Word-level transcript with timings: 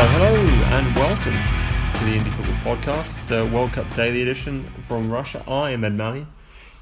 Hello, 0.00 0.30
hello, 0.30 0.76
and 0.78 0.94
welcome 0.94 1.32
to 1.98 2.04
the 2.04 2.16
Indie 2.16 2.32
Football 2.32 2.76
Podcast, 2.76 3.32
uh, 3.32 3.44
World 3.52 3.72
Cup 3.72 3.92
Daily 3.96 4.22
Edition 4.22 4.62
from 4.82 5.10
Russia. 5.10 5.42
I 5.48 5.72
am 5.72 5.82
Ed 5.82 5.94
Malyon. 5.94 6.28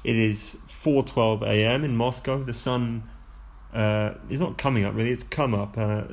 It 0.03 0.15
is 0.15 0.59
4:12 0.67 1.41
a.m. 1.41 1.83
in 1.83 1.97
Moscow. 1.97 2.43
The 2.43 2.53
sun 2.53 3.09
uh, 3.73 4.13
is 4.29 4.39
not 4.39 4.59
coming 4.59 4.85
up 4.85 4.93
really; 4.93 5.09
it's 5.09 5.23
come 5.23 5.55
up. 5.55 5.79
Uh, 5.79 6.03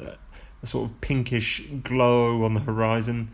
a 0.62 0.66
sort 0.66 0.90
of 0.90 0.98
pinkish 1.02 1.66
glow 1.82 2.42
on 2.42 2.54
the 2.54 2.60
horizon, 2.60 3.32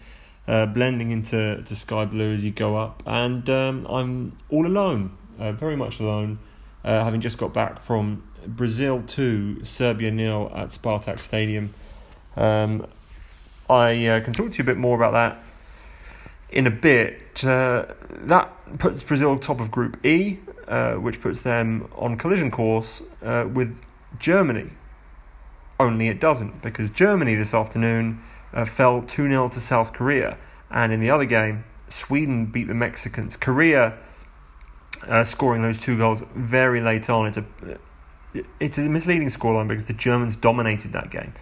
uh, 0.48 0.66
blending 0.66 1.12
into 1.12 1.62
to 1.62 1.76
sky 1.76 2.04
blue 2.04 2.34
as 2.34 2.44
you 2.44 2.50
go 2.50 2.76
up. 2.76 3.04
And 3.06 3.48
um, 3.48 3.86
I'm 3.88 4.36
all 4.48 4.66
alone, 4.66 5.16
uh, 5.38 5.52
very 5.52 5.76
much 5.76 6.00
alone, 6.00 6.40
uh, 6.84 7.04
having 7.04 7.20
just 7.20 7.38
got 7.38 7.54
back 7.54 7.80
from 7.80 8.24
Brazil 8.48 9.04
2, 9.06 9.64
Serbia 9.64 10.10
nil 10.10 10.50
at 10.56 10.70
Spartak 10.70 11.20
Stadium. 11.20 11.72
Um, 12.36 12.88
I 13.70 14.06
uh, 14.06 14.20
can 14.20 14.32
talk 14.32 14.50
to 14.50 14.58
you 14.58 14.62
a 14.62 14.66
bit 14.66 14.78
more 14.78 14.96
about 14.96 15.12
that 15.12 15.44
in 16.50 16.66
a 16.66 16.70
bit. 16.70 17.44
Uh, 17.44 17.86
that 18.22 18.52
puts 18.78 19.02
Brazil 19.02 19.38
top 19.38 19.60
of 19.60 19.70
Group 19.70 20.04
E, 20.04 20.38
uh, 20.66 20.94
which 20.94 21.20
puts 21.20 21.42
them 21.42 21.88
on 21.94 22.16
collision 22.16 22.50
course 22.50 23.02
uh, 23.22 23.48
with 23.52 23.80
Germany. 24.18 24.70
Only 25.78 26.08
it 26.08 26.20
doesn't, 26.20 26.62
because 26.62 26.90
Germany 26.90 27.36
this 27.36 27.54
afternoon 27.54 28.20
uh, 28.52 28.64
fell 28.64 29.02
2 29.02 29.28
0 29.28 29.48
to 29.50 29.60
South 29.60 29.92
Korea. 29.92 30.36
And 30.70 30.92
in 30.92 30.98
the 30.98 31.10
other 31.10 31.24
game, 31.24 31.64
Sweden 31.88 32.46
beat 32.46 32.66
the 32.66 32.74
Mexicans. 32.74 33.36
Korea 33.36 33.96
uh, 35.06 35.22
scoring 35.22 35.62
those 35.62 35.78
two 35.78 35.96
goals 35.96 36.24
very 36.34 36.80
late 36.80 37.08
on. 37.08 37.26
It's 37.26 37.38
a, 37.38 37.44
it's 38.58 38.78
a 38.78 38.82
misleading 38.82 39.28
scoreline 39.28 39.68
because 39.68 39.84
the 39.84 39.92
Germans 39.92 40.34
dominated 40.34 40.92
that 40.92 41.10
game. 41.10 41.32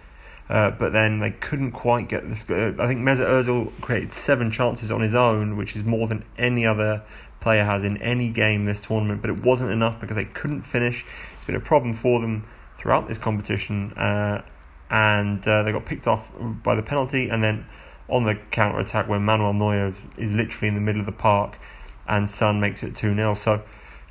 Uh, 0.49 0.71
but 0.71 0.91
then 0.93 1.19
they 1.19 1.29
couldn't 1.29 1.71
quite 1.71 2.09
get 2.09 2.27
this. 2.27 2.49
Uh, 2.49 2.73
I 2.79 2.87
think 2.87 3.01
Mesut 3.01 3.27
Ozil 3.27 3.71
created 3.81 4.13
seven 4.13 4.49
chances 4.49 4.89
on 4.89 5.01
his 5.01 5.13
own, 5.13 5.57
which 5.57 5.75
is 5.75 5.83
more 5.83 6.07
than 6.07 6.25
any 6.39 6.65
other 6.65 7.03
player 7.39 7.63
has 7.63 7.83
in 7.83 7.97
any 7.97 8.29
game 8.29 8.65
this 8.65 8.81
tournament. 8.81 9.21
But 9.21 9.29
it 9.29 9.43
wasn't 9.43 9.71
enough 9.71 10.01
because 10.01 10.15
they 10.15 10.25
couldn't 10.25 10.63
finish. 10.63 11.05
It's 11.35 11.45
been 11.45 11.55
a 11.55 11.59
problem 11.59 11.93
for 11.93 12.19
them 12.19 12.45
throughout 12.77 13.07
this 13.07 13.19
competition, 13.19 13.93
uh, 13.93 14.41
and 14.89 15.47
uh, 15.47 15.61
they 15.63 15.71
got 15.71 15.85
picked 15.85 16.07
off 16.07 16.31
by 16.39 16.73
the 16.73 16.81
penalty. 16.81 17.29
And 17.29 17.43
then 17.43 17.67
on 18.07 18.23
the 18.23 18.33
counter 18.49 18.79
attack, 18.79 19.07
when 19.07 19.23
Manuel 19.23 19.53
Neuer 19.53 19.93
is 20.17 20.33
literally 20.33 20.69
in 20.69 20.73
the 20.73 20.81
middle 20.81 20.99
of 20.99 21.05
the 21.05 21.11
park, 21.11 21.59
and 22.07 22.27
Son 22.27 22.59
makes 22.59 22.81
it 22.81 22.95
two 22.95 23.13
0 23.13 23.35
So 23.35 23.61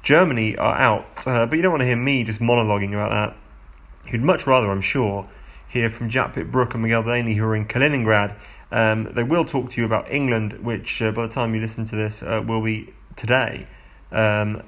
Germany 0.05 0.57
are 0.57 0.77
out, 0.77 1.25
but 1.25 1.53
you 1.53 1.63
don't 1.63 1.73
want 1.73 1.81
to 1.81 1.87
hear 1.87 1.97
me 1.97 2.23
just 2.23 2.39
monologuing 2.39 2.93
about 2.93 3.11
that. 3.11 3.37
You'd 4.13 4.23
much 4.23 4.47
rather, 4.47 4.71
I'm 4.71 4.81
sure 4.81 5.29
hear 5.69 5.91
from 5.91 6.09
Jack 6.09 6.35
Pitt-Brooke 6.35 6.75
and 6.75 6.83
Miguel 6.83 7.03
Delaney, 7.03 7.35
who 7.35 7.45
are 7.45 7.55
in 7.55 7.67
Kaliningrad. 7.67 8.35
Um, 8.71 9.13
they 9.15 9.23
will 9.23 9.45
talk 9.45 9.71
to 9.71 9.81
you 9.81 9.87
about 9.87 10.11
England, 10.11 10.55
which 10.65 11.01
uh, 11.01 11.13
by 11.13 11.23
the 11.27 11.33
time 11.33 11.55
you 11.55 11.61
listen 11.61 11.85
to 11.87 11.97
this 11.97 12.23
uh, 12.23 12.43
will 12.47 12.63
be 12.63 12.93
today, 13.17 13.67
um, 14.13 14.63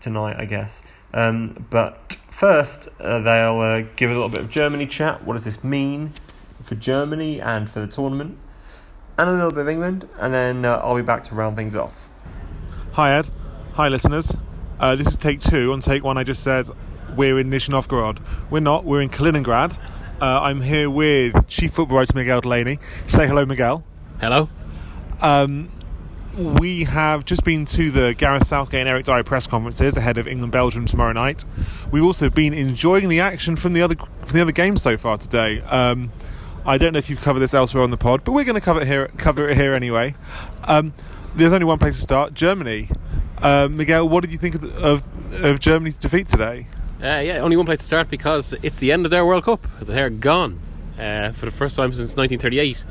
tonight, 0.00 0.36
I 0.38 0.44
guess. 0.44 0.82
Um, 1.12 1.66
but 1.70 2.16
first, 2.30 2.88
uh, 3.00 3.20
they'll 3.20 3.60
uh, 3.60 3.82
give 3.96 4.10
a 4.10 4.14
little 4.14 4.28
bit 4.28 4.40
of 4.40 4.50
Germany 4.50 4.86
chat. 4.86 5.24
What 5.24 5.34
does 5.34 5.44
this 5.44 5.64
mean 5.64 6.12
for 6.62 6.74
Germany 6.74 7.40
and 7.40 7.68
for 7.68 7.80
the 7.80 7.88
tournament? 7.88 8.38
And 9.18 9.28
a 9.28 9.32
little 9.32 9.50
bit 9.50 9.60
of 9.60 9.68
England, 9.68 10.08
and 10.18 10.32
then 10.32 10.64
uh, 10.64 10.80
I'll 10.82 10.96
be 10.96 11.02
back 11.02 11.22
to 11.24 11.34
round 11.34 11.56
things 11.56 11.76
off. 11.76 12.08
Hi, 12.92 13.18
Ed. 13.18 13.28
Hi, 13.74 13.88
listeners. 13.88 14.34
Uh, 14.78 14.96
this 14.96 15.08
is 15.08 15.16
take 15.16 15.40
two. 15.40 15.72
On 15.74 15.80
take 15.80 16.02
one, 16.02 16.16
I 16.16 16.24
just 16.24 16.42
said 16.42 16.68
we're 17.14 17.38
in 17.38 17.50
Nizhny 17.50 17.70
Novgorod. 17.70 18.20
We're 18.48 18.60
not. 18.60 18.86
We're 18.86 19.02
in 19.02 19.10
Kaliningrad. 19.10 19.78
Uh, 20.20 20.40
I'm 20.42 20.60
here 20.60 20.90
with 20.90 21.48
Chief 21.48 21.72
Football 21.72 21.96
Writer 21.96 22.12
Miguel 22.14 22.42
Delaney. 22.42 22.78
Say 23.06 23.26
hello, 23.26 23.46
Miguel. 23.46 23.82
Hello. 24.20 24.50
Um, 25.22 25.72
we 26.36 26.84
have 26.84 27.24
just 27.24 27.42
been 27.42 27.64
to 27.64 27.90
the 27.90 28.12
Gareth 28.12 28.46
Southgate 28.46 28.80
and 28.80 28.88
Eric 28.88 29.06
Dier 29.06 29.24
press 29.24 29.46
conferences 29.46 29.96
ahead 29.96 30.18
of 30.18 30.28
England 30.28 30.52
Belgium 30.52 30.84
tomorrow 30.84 31.12
night. 31.12 31.46
We've 31.90 32.04
also 32.04 32.28
been 32.28 32.52
enjoying 32.52 33.08
the 33.08 33.18
action 33.18 33.56
from 33.56 33.72
the 33.72 33.80
other 33.80 33.96
from 33.96 34.34
the 34.34 34.42
other 34.42 34.52
games 34.52 34.82
so 34.82 34.98
far 34.98 35.16
today. 35.16 35.62
Um, 35.62 36.12
I 36.66 36.76
don't 36.76 36.92
know 36.92 36.98
if 36.98 37.08
you've 37.08 37.22
covered 37.22 37.40
this 37.40 37.54
elsewhere 37.54 37.82
on 37.82 37.90
the 37.90 37.96
pod, 37.96 38.22
but 38.22 38.32
we're 38.32 38.44
going 38.44 38.56
to 38.56 38.60
cover 38.60 38.82
it 38.82 38.86
here 38.86 39.08
cover 39.16 39.48
it 39.48 39.56
here 39.56 39.72
anyway. 39.72 40.14
Um, 40.64 40.92
there's 41.34 41.54
only 41.54 41.64
one 41.64 41.78
place 41.78 41.96
to 41.96 42.02
start: 42.02 42.34
Germany. 42.34 42.90
Uh, 43.38 43.68
Miguel, 43.70 44.06
what 44.06 44.20
did 44.22 44.32
you 44.32 44.38
think 44.38 44.56
of, 44.56 44.64
of, 44.76 45.42
of 45.42 45.60
Germany's 45.60 45.96
defeat 45.96 46.26
today? 46.26 46.66
Uh, 47.02 47.18
yeah, 47.24 47.38
only 47.38 47.56
one 47.56 47.64
place 47.64 47.78
to 47.78 47.84
start 47.86 48.10
because 48.10 48.52
it's 48.62 48.76
the 48.76 48.92
end 48.92 49.06
of 49.06 49.10
their 49.10 49.24
World 49.24 49.44
Cup. 49.44 49.66
They're 49.80 50.10
gone 50.10 50.60
uh, 50.98 51.32
for 51.32 51.46
the 51.46 51.50
first 51.50 51.74
time 51.74 51.94
since 51.94 52.14
1938, 52.14 52.84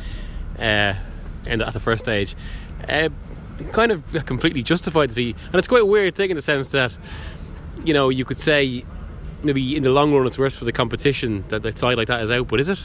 uh, 0.57 0.95
and 1.45 1.61
at 1.61 1.73
the 1.73 1.79
first 1.79 2.05
stage, 2.05 2.35
uh, 2.87 3.09
kind 3.71 3.91
of 3.91 4.25
completely 4.25 4.63
justified 4.63 5.09
defeat. 5.09 5.35
And 5.45 5.55
it's 5.55 5.67
quite 5.67 5.83
a 5.83 5.85
weird 5.85 6.15
thing 6.15 6.31
in 6.31 6.35
the 6.35 6.41
sense 6.41 6.71
that, 6.71 6.91
you 7.83 7.93
know, 7.93 8.09
you 8.09 8.25
could 8.25 8.39
say 8.39 8.83
maybe 9.43 9.75
in 9.75 9.83
the 9.83 9.91
long 9.91 10.11
run 10.11 10.25
it's 10.25 10.39
worse 10.39 10.55
for 10.55 10.65
the 10.65 10.71
competition 10.71 11.43
that 11.49 11.63
a 11.63 11.77
side 11.77 11.97
like 11.97 12.07
that 12.07 12.23
is 12.23 12.31
out, 12.31 12.47
but 12.47 12.59
is 12.59 12.69
it? 12.69 12.79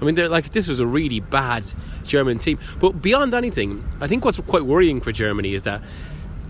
I 0.00 0.04
mean, 0.06 0.14
like 0.30 0.50
this 0.52 0.66
was 0.66 0.80
a 0.80 0.86
really 0.86 1.20
bad 1.20 1.64
German 2.04 2.38
team. 2.38 2.58
But 2.78 3.02
beyond 3.02 3.34
anything, 3.34 3.84
I 4.00 4.08
think 4.08 4.24
what's 4.24 4.40
quite 4.40 4.64
worrying 4.64 5.02
for 5.02 5.12
Germany 5.12 5.52
is 5.52 5.64
that, 5.64 5.82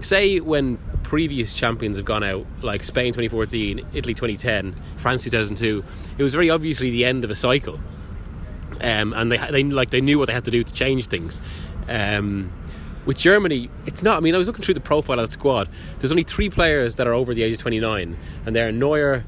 say, 0.03 0.41
when 0.41 0.79
previous 1.03 1.55
champions 1.55 1.97
have 1.97 2.07
gone 2.07 2.23
out, 2.23 2.47
like 2.63 2.85
Spain 2.85 3.13
2014, 3.13 3.87
Italy 3.93 4.15
2010, 4.15 4.75
France 4.97 5.25
2002, 5.25 5.85
it 6.19 6.23
was 6.23 6.33
very 6.33 6.51
obviously 6.51 6.91
the 6.91 7.05
end 7.05 7.25
of 7.25 7.31
a 7.31 7.35
cycle. 7.35 7.81
Um, 8.81 9.13
and 9.13 9.31
they, 9.31 9.37
they 9.37 9.63
like 9.65 9.91
they 9.91 10.01
knew 10.01 10.19
what 10.19 10.27
they 10.27 10.33
had 10.33 10.45
to 10.45 10.51
do 10.51 10.63
to 10.63 10.73
change 10.73 11.07
things. 11.07 11.43
Um, 11.89 12.53
with 13.07 13.19
Germany, 13.19 13.71
it's 13.87 14.03
not. 14.03 14.17
I 14.17 14.21
mean, 14.21 14.35
I 14.35 14.39
was 14.39 14.47
looking 14.47 14.65
through 14.65 14.75
the 14.75 14.81
profile 14.81 15.19
of 15.19 15.27
the 15.27 15.33
squad. 15.33 15.69
There's 15.99 16.13
only 16.13 16.23
three 16.23 16.51
players 16.51 16.95
that 16.97 17.07
are 17.07 17.13
over 17.13 17.35
the 17.35 17.43
age 17.43 17.55
of 17.55 17.59
29, 17.59 18.17
and 18.47 18.57
they're 18.57 18.73
Neuer, 18.73 19.25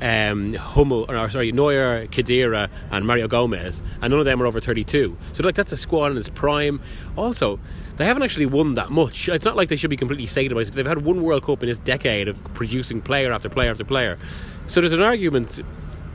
um, 0.00 0.54
Hummel, 0.54 1.06
or 1.08 1.30
sorry, 1.30 1.52
Neuer, 1.52 2.06
Khedira, 2.08 2.68
and 2.90 3.06
Mario 3.06 3.28
Gomez, 3.28 3.82
and 4.02 4.10
none 4.10 4.18
of 4.18 4.24
them 4.24 4.42
are 4.42 4.46
over 4.46 4.60
32. 4.60 5.16
So 5.32 5.42
like 5.42 5.54
that's 5.54 5.72
a 5.72 5.76
squad 5.76 6.12
in 6.12 6.18
its 6.18 6.28
prime. 6.28 6.80
Also, 7.16 7.58
they 7.96 8.04
haven't 8.04 8.22
actually 8.22 8.46
won 8.46 8.74
that 8.74 8.90
much. 8.90 9.28
It's 9.28 9.44
not 9.44 9.56
like 9.56 9.68
they 9.68 9.76
should 9.76 9.90
be 9.90 9.96
completely 9.96 10.26
sated 10.26 10.54
by. 10.54 10.64
They've 10.64 10.86
had 10.86 11.04
one 11.04 11.22
World 11.22 11.44
Cup 11.44 11.62
in 11.62 11.68
this 11.68 11.78
decade 11.78 12.28
of 12.28 12.42
producing 12.54 13.00
player 13.00 13.32
after 13.32 13.48
player 13.48 13.70
after 13.70 13.84
player. 13.84 14.18
So 14.66 14.80
there's 14.80 14.92
an 14.92 15.02
argument 15.02 15.60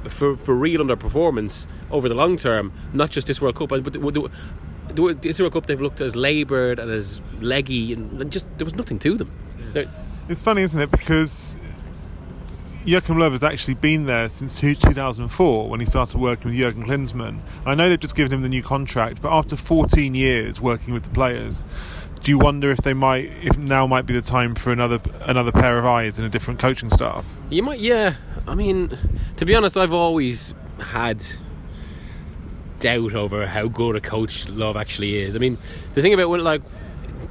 for 0.08 0.36
for 0.36 0.56
real 0.56 0.81
underperformance 0.81 1.68
over 1.91 2.09
the 2.09 2.16
long 2.16 2.38
term, 2.38 2.72
not 2.94 3.09
just 3.09 3.28
this 3.28 3.41
World 3.41 3.56
Cup, 3.56 3.70
but 3.70 3.84
the, 3.84 4.00
the, 4.00 5.18
this 5.22 5.40
World 5.40 5.53
Cup 5.53 5.66
they've 5.66 5.81
looked 5.81 6.02
as 6.02 6.16
laboured 6.16 6.80
and 6.80 6.91
as 6.91 7.22
leggy, 7.40 7.94
and, 7.94 8.31
just 8.31 8.46
there 8.58 8.66
was 8.66 8.75
nothing 8.75 9.00
to 9.00 9.18
them. 9.18 9.31
It's 10.30 10.41
funny, 10.41 10.62
isn't 10.62 10.80
it? 10.80 10.91
Because 10.91 11.58
Joachim 12.84 13.18
Löw 13.18 13.30
has 13.30 13.44
actually 13.44 13.76
been 13.76 14.08
there 14.08 14.28
since 14.28 14.60
2004 14.60 15.70
when 15.70 15.80
he 15.80 15.86
started 15.86 16.20
working 16.20 16.46
with 16.46 16.56
Jurgen 16.56 16.84
Klinsmann. 16.84 17.42
I 17.64 17.76
know 17.76 17.88
they've 17.88 18.00
just 18.00 18.16
given 18.16 18.34
him 18.34 18.42
the 18.42 18.50
new 18.50 18.64
contract, 18.64 19.22
but 19.22 19.32
after 19.32 19.56
14 19.56 20.16
years 20.16 20.60
working 20.60 20.92
with 20.94 21.04
the 21.04 21.12
players, 21.12 21.64
do 22.24 22.32
you 22.32 22.40
wonder 22.40 22.72
if 22.72 22.80
they 22.80 22.96
might, 22.96 23.32
if 23.44 23.56
now 23.56 23.86
might 23.86 24.08
be 24.08 24.14
the 24.16 24.22
time 24.22 24.56
for 24.56 24.72
another 24.72 25.00
another 25.22 25.52
pair 25.52 25.78
of 25.78 25.86
eyes 25.86 26.18
and 26.18 26.26
a 26.26 26.30
different 26.30 26.60
coaching 26.60 26.90
staff? 26.90 27.38
You 27.52 27.62
might, 27.62 27.80
yeah. 27.80 28.16
I 28.48 28.56
mean, 28.56 28.98
to 29.38 29.46
be 29.46 29.54
honest, 29.54 29.78
I've 29.78 29.94
always 29.94 30.56
had 30.80 31.24
doubt 32.80 33.14
over 33.14 33.46
how 33.46 33.68
good 33.68 33.96
a 33.96 34.02
coach 34.02 34.46
Löw 34.48 34.76
actually 34.76 35.18
is. 35.18 35.36
I 35.36 35.40
mean, 35.40 35.60
the 35.94 36.02
thing 36.02 36.16
about 36.16 36.30
when 36.30 36.44
like 36.44 36.64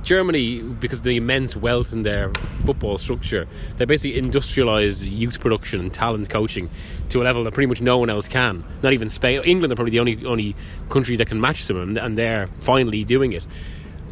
Germany, 0.02 0.62
because 0.62 0.98
of 0.98 1.04
the 1.04 1.16
immense 1.16 1.56
wealth 1.56 1.92
in 1.92 2.02
their 2.02 2.32
football 2.64 2.98
structure, 2.98 3.46
they 3.76 3.84
basically 3.84 4.20
industrialised 4.20 5.08
youth 5.10 5.40
production 5.40 5.80
and 5.80 5.92
talent 5.92 6.28
coaching 6.30 6.70
to 7.10 7.22
a 7.22 7.24
level 7.24 7.44
that 7.44 7.54
pretty 7.54 7.66
much 7.66 7.80
no 7.80 7.98
one 7.98 8.10
else 8.10 8.28
can. 8.28 8.64
Not 8.82 8.92
even 8.92 9.08
Spain. 9.08 9.42
England 9.44 9.72
are 9.72 9.76
probably 9.76 9.90
the 9.90 10.00
only 10.00 10.24
only 10.24 10.56
country 10.88 11.16
that 11.16 11.28
can 11.28 11.40
match 11.40 11.66
them, 11.66 11.96
and, 11.96 12.18
they're 12.18 12.48
finally 12.58 13.04
doing 13.04 13.32
it. 13.32 13.46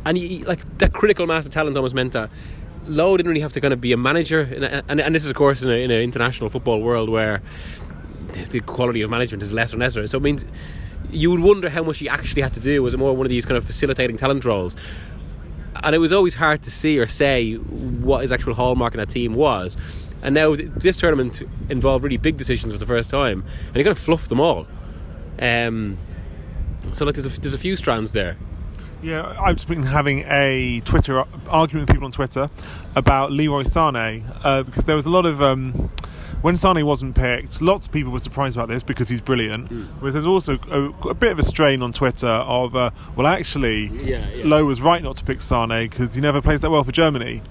And 0.04 0.46
like 0.46 0.78
that 0.78 0.92
critical 0.92 1.26
mass 1.26 1.46
of 1.46 1.52
talent 1.52 1.76
almost 1.76 1.94
meant 1.94 2.12
that 2.12 2.30
Löw 2.86 3.16
didn't 3.16 3.28
really 3.28 3.40
have 3.40 3.52
to 3.54 3.60
kind 3.60 3.74
of 3.74 3.80
be 3.80 3.92
a 3.92 3.96
manager, 3.96 4.40
and, 4.40 4.64
and, 4.88 5.00
and 5.00 5.14
this 5.14 5.24
is 5.24 5.30
of 5.30 5.36
course 5.36 5.62
in, 5.62 5.70
in 5.70 5.90
an 5.90 6.00
international 6.00 6.48
football 6.48 6.80
world 6.80 7.08
where 7.08 7.42
the, 8.32 8.44
the 8.44 8.60
quality 8.60 9.02
of 9.02 9.10
management 9.10 9.42
is 9.42 9.52
less 9.52 9.72
and 9.72 9.80
lesser. 9.80 10.06
So 10.06 10.18
it 10.18 10.22
means 10.22 10.44
you 11.10 11.30
would 11.30 11.40
wonder 11.40 11.68
how 11.70 11.82
much 11.82 11.98
he 11.98 12.08
actually 12.08 12.42
had 12.42 12.54
to 12.54 12.60
do. 12.60 12.82
Was 12.82 12.94
it 12.94 12.98
more 12.98 13.14
one 13.14 13.26
of 13.26 13.30
these 13.30 13.44
kind 13.44 13.56
of 13.56 13.64
facilitating 13.64 14.16
talent 14.16 14.44
roles? 14.44 14.76
And 15.82 15.94
it 15.94 15.98
was 15.98 16.12
always 16.12 16.34
hard 16.34 16.62
to 16.62 16.70
see 16.70 16.98
or 16.98 17.06
say 17.06 17.54
what 17.54 18.22
his 18.22 18.32
actual 18.32 18.54
hallmark 18.54 18.94
in 18.94 18.98
that 18.98 19.08
team 19.08 19.34
was. 19.34 19.76
And 20.22 20.34
now 20.34 20.56
this 20.56 20.96
tournament 20.96 21.42
involved 21.68 22.02
really 22.02 22.16
big 22.16 22.36
decisions 22.36 22.72
for 22.72 22.78
the 22.78 22.86
first 22.86 23.10
time, 23.10 23.44
and 23.68 23.76
he 23.76 23.84
kind 23.84 23.96
of 23.96 23.98
fluffed 23.98 24.28
them 24.28 24.40
all. 24.40 24.66
Um, 25.38 25.96
so 26.92 27.04
like, 27.04 27.14
there's 27.14 27.26
a, 27.26 27.40
there's 27.40 27.54
a 27.54 27.58
few 27.58 27.76
strands 27.76 28.12
there. 28.12 28.36
Yeah, 29.00 29.36
I've 29.40 29.64
been 29.68 29.84
having 29.84 30.24
a 30.26 30.80
Twitter 30.80 31.24
argument 31.48 31.88
with 31.88 31.94
people 31.94 32.06
on 32.06 32.10
Twitter 32.10 32.50
about 32.96 33.30
Leroy 33.30 33.62
Sane 33.62 34.24
uh, 34.42 34.64
because 34.64 34.84
there 34.84 34.96
was 34.96 35.06
a 35.06 35.10
lot 35.10 35.24
of 35.24 35.40
um, 35.40 35.88
when 36.42 36.56
Sane 36.56 36.84
wasn't 36.84 37.14
picked. 37.14 37.60
Lots 37.60 37.86
of 37.86 37.92
people 37.92 38.12
were 38.12 38.18
surprised 38.18 38.56
about 38.56 38.68
this 38.68 38.82
because 38.82 39.08
he's 39.08 39.20
brilliant. 39.20 39.68
Mm. 39.70 39.88
But 40.00 40.12
there's 40.12 40.26
also 40.26 40.58
a, 40.70 41.08
a, 41.08 41.14
bit 41.14 41.32
of 41.32 41.38
a 41.38 41.44
strain 41.44 41.82
on 41.82 41.92
Twitter 41.92 42.26
of 42.26 42.76
uh, 42.76 42.90
well, 43.16 43.26
actually, 43.26 43.86
yeah, 43.86 44.28
yeah. 44.30 44.44
Löw 44.44 44.66
was 44.66 44.80
right 44.80 45.02
not 45.02 45.16
to 45.16 45.24
pick 45.24 45.42
Sane 45.42 45.88
because 45.88 46.14
he 46.14 46.20
never 46.20 46.40
plays 46.40 46.60
that 46.60 46.70
well 46.70 46.84
for 46.84 46.92
Germany. 46.92 47.42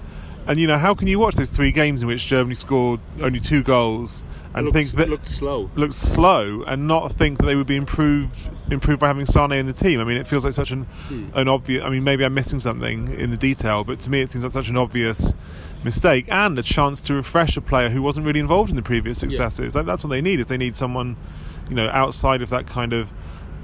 And 0.48 0.58
you 0.58 0.66
know, 0.66 0.78
how 0.78 0.94
can 0.94 1.08
you 1.08 1.18
watch 1.18 1.34
those 1.34 1.50
three 1.50 1.70
games 1.70 2.00
in 2.00 2.08
which 2.08 2.24
Germany 2.26 2.54
scored 2.54 3.00
only 3.20 3.38
two 3.38 3.62
goals 3.62 4.24
and 4.54 4.64
looked, 4.64 4.74
think 4.74 4.90
that 4.92 5.10
looked 5.10 5.28
slow, 5.28 5.70
looked 5.76 5.94
slow, 5.94 6.62
and 6.62 6.86
not 6.86 7.12
think 7.12 7.36
that 7.36 7.44
they 7.44 7.54
would 7.54 7.66
be 7.66 7.76
improved 7.76 8.48
improved 8.70 8.98
by 8.98 9.08
having 9.08 9.26
Sane 9.26 9.52
in 9.52 9.66
the 9.66 9.74
team? 9.74 10.00
I 10.00 10.04
mean, 10.04 10.16
it 10.16 10.26
feels 10.26 10.46
like 10.46 10.54
such 10.54 10.70
an 10.70 10.84
hmm. 10.84 11.28
an 11.34 11.48
obvious. 11.48 11.84
I 11.84 11.90
mean, 11.90 12.02
maybe 12.02 12.24
I'm 12.24 12.32
missing 12.32 12.60
something 12.60 13.12
in 13.12 13.30
the 13.30 13.36
detail, 13.36 13.84
but 13.84 14.00
to 14.00 14.10
me, 14.10 14.22
it 14.22 14.30
seems 14.30 14.42
like 14.42 14.54
such 14.54 14.70
an 14.70 14.78
obvious 14.78 15.34
mistake 15.84 16.26
and 16.28 16.58
a 16.58 16.62
chance 16.62 17.02
to 17.02 17.14
refresh 17.14 17.56
a 17.56 17.60
player 17.60 17.88
who 17.88 18.02
wasn't 18.02 18.26
really 18.26 18.40
involved 18.40 18.70
in 18.70 18.76
the 18.76 18.82
previous 18.82 19.18
successes. 19.18 19.74
Yeah. 19.74 19.80
Like, 19.80 19.86
that's 19.86 20.04
what 20.04 20.10
they 20.10 20.20
need. 20.20 20.40
Is 20.40 20.46
they 20.46 20.56
need 20.56 20.76
someone, 20.76 21.16
you 21.68 21.74
know, 21.74 21.88
outside 21.90 22.42
of 22.42 22.50
that 22.50 22.66
kind 22.66 22.92
of 22.92 23.12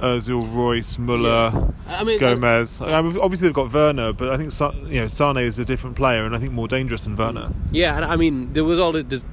Özil, 0.01 0.49
Reus, 0.53 0.99
Muller, 0.99 1.51
yeah. 1.55 1.71
I 1.87 2.05
mean, 2.05 2.17
uh, 2.17 2.35
Gomez. 2.35 2.81
I 2.81 3.01
mean, 3.01 3.19
obviously, 3.19 3.49
they've 3.49 3.55
got 3.55 3.73
Werner, 3.73 4.13
but 4.13 4.29
I 4.29 4.37
think 4.37 4.53
you 4.91 5.01
know 5.01 5.07
Sane 5.07 5.39
is 5.39 5.59
a 5.59 5.65
different 5.65 5.97
player, 5.97 6.25
and 6.25 6.35
I 6.35 6.39
think 6.39 6.53
more 6.53 6.69
dangerous 6.69 7.05
than 7.05 7.17
Werner. 7.17 7.53
Yeah, 7.73 7.97
and 7.97 8.05
I 8.05 8.17
mean, 8.17 8.53
there 8.53 8.65
was 8.65 8.79
all 8.79 8.93
this, 8.93 9.25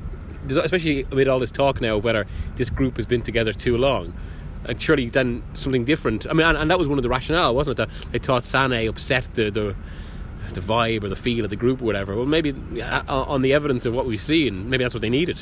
especially 0.50 1.06
amid 1.12 1.28
all 1.28 1.40
this 1.40 1.52
talk 1.52 1.82
now 1.82 1.98
of 1.98 2.04
whether 2.04 2.26
this 2.56 2.70
group 2.70 2.98
has 2.98 3.06
been 3.06 3.22
together 3.22 3.54
too 3.54 3.78
long. 3.78 4.14
And 4.64 4.80
surely 4.80 5.10
then 5.10 5.42
something 5.56 5.86
different. 5.86 6.28
I 6.28 6.34
mean, 6.34 6.46
and, 6.46 6.56
and 6.56 6.70
that 6.70 6.78
was 6.78 6.88
one 6.88 7.00
of 7.00 7.02
the 7.02 7.10
rationale, 7.10 7.56
wasn't 7.56 7.80
it? 7.80 7.90
That 7.90 8.12
they 8.12 8.20
thought 8.20 8.44
Sane 8.44 8.88
upset 8.88 9.34
the, 9.34 9.50
the 9.50 9.76
the 10.54 10.62
vibe 10.62 11.04
or 11.04 11.10
the 11.10 11.16
feel 11.16 11.44
of 11.44 11.50
the 11.50 11.56
group 11.56 11.82
or 11.82 11.86
whatever. 11.86 12.16
Well, 12.16 12.26
maybe 12.26 12.54
uh, 12.82 13.04
on 13.08 13.42
the 13.42 13.54
evidence 13.54 13.86
of 13.86 13.94
what 13.94 14.06
we've 14.06 14.22
seen, 14.22 14.70
maybe 14.70 14.84
that's 14.84 14.94
what 14.94 15.02
they 15.02 15.10
needed. 15.10 15.40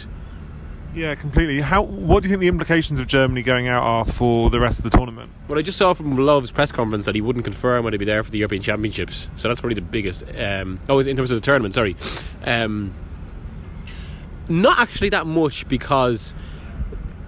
Yeah, 0.93 1.13
completely. 1.13 1.61
How? 1.61 1.83
What 1.83 2.23
do 2.23 2.29
you 2.29 2.33
think 2.33 2.41
the 2.41 2.47
implications 2.47 2.99
of 2.99 3.05
Germany 3.05 3.43
going 3.43 3.67
out 3.67 3.83
are 3.83 4.05
for 4.05 4.49
the 4.49 4.59
rest 4.59 4.79
of 4.79 4.89
the 4.89 4.97
tournament? 4.97 5.31
Well, 5.47 5.59
I 5.59 5.61
just 5.61 5.77
saw 5.77 5.93
from 5.93 6.17
Löw's 6.17 6.51
press 6.51 6.71
conference 6.71 7.05
that 7.05 7.13
he 7.13 7.21
wouldn't 7.21 7.45
confirm 7.45 7.83
whether 7.83 7.93
he'd 7.93 7.99
be 7.99 8.05
there 8.05 8.23
for 8.23 8.31
the 8.31 8.39
European 8.39 8.63
Championships. 8.63 9.29
So 9.35 9.47
that's 9.47 9.59
probably 9.59 9.75
the 9.75 9.81
biggest. 9.81 10.23
Um, 10.35 10.79
oh, 10.89 10.99
in 10.99 11.15
terms 11.15 11.29
of 11.29 11.37
the 11.37 11.41
tournament, 11.41 11.75
sorry. 11.75 11.95
Um, 12.43 12.93
not 14.49 14.79
actually 14.79 15.09
that 15.09 15.27
much 15.27 15.67
because 15.67 16.33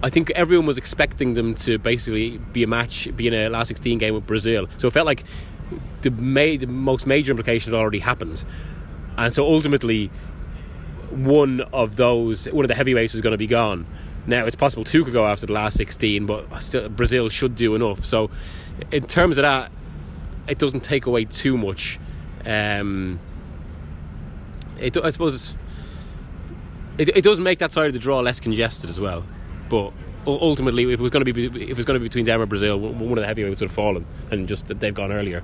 I 0.01 0.09
think 0.09 0.31
everyone 0.31 0.65
was 0.65 0.79
expecting 0.79 1.35
them 1.35 1.53
to 1.55 1.77
basically 1.77 2.39
be 2.39 2.63
a 2.63 2.67
match, 2.67 3.15
be 3.15 3.27
in 3.27 3.33
a 3.35 3.49
last 3.49 3.67
16 3.67 3.99
game 3.99 4.15
with 4.15 4.25
Brazil. 4.25 4.67
So 4.77 4.87
it 4.87 4.91
felt 4.91 5.05
like 5.05 5.23
the, 6.01 6.11
ma- 6.11 6.57
the 6.57 6.67
most 6.67 7.05
major 7.07 7.31
implication 7.31 7.73
had 7.73 7.79
already 7.79 7.99
happened. 7.99 8.43
And 9.17 9.33
so 9.33 9.45
ultimately, 9.45 10.07
one 11.09 11.61
of 11.73 11.95
those, 11.95 12.45
one 12.49 12.65
of 12.65 12.69
the 12.69 12.75
heavyweights 12.75 13.13
was 13.13 13.21
going 13.21 13.31
to 13.31 13.37
be 13.37 13.47
gone. 13.47 13.85
Now 14.27 14.45
it's 14.45 14.55
possible 14.55 14.83
two 14.83 15.03
could 15.03 15.13
go 15.13 15.25
after 15.25 15.45
the 15.45 15.53
last 15.53 15.77
16, 15.77 16.25
but 16.25 16.61
still 16.61 16.89
Brazil 16.89 17.29
should 17.29 17.55
do 17.55 17.75
enough. 17.75 18.05
So, 18.05 18.29
in 18.91 19.05
terms 19.07 19.37
of 19.37 19.43
that, 19.43 19.71
it 20.47 20.59
doesn't 20.59 20.81
take 20.81 21.05
away 21.05 21.25
too 21.25 21.57
much. 21.57 21.99
Um, 22.45 23.19
it, 24.79 24.97
I 24.97 25.09
suppose 25.09 25.55
it, 26.97 27.09
it 27.09 27.23
does 27.23 27.39
make 27.39 27.59
that 27.59 27.71
side 27.71 27.87
of 27.87 27.93
the 27.93 27.99
draw 27.99 28.19
less 28.19 28.39
congested 28.39 28.89
as 28.89 28.99
well. 28.99 29.25
But 29.69 29.93
ultimately, 30.27 30.83
if 30.91 30.99
it 30.99 31.03
was 31.03 31.11
going 31.11 31.25
to 31.25 31.33
be 31.33 31.45
if 31.45 31.69
it 31.71 31.77
was 31.77 31.85
going 31.85 31.95
to 31.95 31.99
be 31.99 32.07
between 32.07 32.25
them 32.25 32.41
or 32.41 32.45
Brazil, 32.45 32.77
one 32.79 33.17
of 33.17 33.21
the 33.21 33.27
heavyweights 33.27 33.61
would 33.61 33.69
have 33.69 33.75
fallen, 33.75 34.05
and 34.29 34.47
just 34.47 34.67
they've 34.67 34.93
gone 34.93 35.11
earlier. 35.11 35.43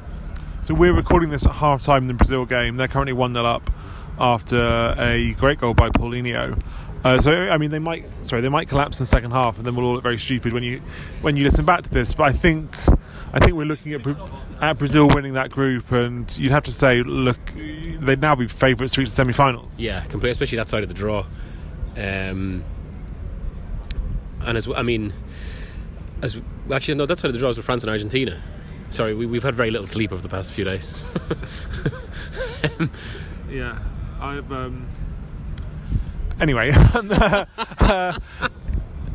So 0.63 0.73
we're 0.73 0.93
recording 0.93 1.29
this 1.29 1.45
at 1.45 1.53
half 1.53 1.81
time 1.81 2.03
in 2.03 2.07
the 2.07 2.13
Brazil 2.13 2.45
game. 2.45 2.75
They're 2.77 2.87
currently 2.89 3.13
one 3.13 3.33
0 3.33 3.45
up 3.45 3.71
after 4.19 4.95
a 4.97 5.33
great 5.37 5.59
goal 5.59 5.73
by 5.73 5.89
Paulinho. 5.89 6.61
Uh, 7.03 7.21
so 7.21 7.31
I 7.31 7.57
mean, 7.57 7.71
they 7.71 7.79
might 7.79 8.05
sorry 8.25 8.41
they 8.41 8.49
might 8.49 8.67
collapse 8.67 8.99
in 8.99 9.03
the 9.03 9.07
second 9.07 9.31
half, 9.31 9.57
and 9.57 9.65
then 9.65 9.75
we'll 9.75 9.85
all 9.85 9.93
look 9.93 10.03
very 10.03 10.17
stupid 10.17 10.51
when 10.51 10.63
you 10.63 10.81
when 11.21 11.37
you 11.37 11.43
listen 11.43 11.63
back 11.63 11.83
to 11.83 11.89
this. 11.89 12.13
But 12.13 12.23
I 12.23 12.31
think 12.33 12.75
I 13.31 13.39
think 13.39 13.53
we're 13.53 13.65
looking 13.65 13.93
at 13.93 14.05
at 14.61 14.77
Brazil 14.77 15.07
winning 15.07 15.33
that 15.33 15.51
group, 15.51 15.91
and 15.91 16.35
you'd 16.37 16.51
have 16.51 16.63
to 16.63 16.71
say, 16.71 17.01
look, 17.03 17.39
they'd 17.55 18.19
now 18.19 18.35
be 18.35 18.47
favourites 18.47 18.95
to 18.95 19.01
reach 19.01 19.09
the 19.09 19.15
semi-finals. 19.15 19.79
Yeah, 19.79 20.01
completely, 20.01 20.31
especially 20.31 20.57
that 20.57 20.69
side 20.69 20.83
of 20.83 20.89
the 20.89 20.95
draw. 20.95 21.25
Um, 21.95 22.63
and 24.41 24.57
as 24.57 24.67
I 24.75 24.81
mean, 24.81 25.13
as 26.21 26.41
actually 26.71 26.95
no, 26.95 27.05
that 27.05 27.19
side 27.19 27.27
of 27.27 27.33
the 27.33 27.39
draw 27.39 27.49
is 27.49 27.57
with 27.57 27.65
France 27.65 27.83
and 27.83 27.89
Argentina. 27.89 28.41
Sorry, 28.89 29.13
we, 29.13 29.25
we've 29.25 29.43
had 29.43 29.55
very 29.55 29.71
little 29.71 29.87
sleep 29.87 30.11
over 30.11 30.21
the 30.21 30.29
past 30.29 30.51
few 30.51 30.63
days. 30.63 31.03
yeah, 33.49 33.79
I've. 34.19 34.51
Um, 34.51 34.87
anyway, 36.39 36.71
uh, 36.73 38.17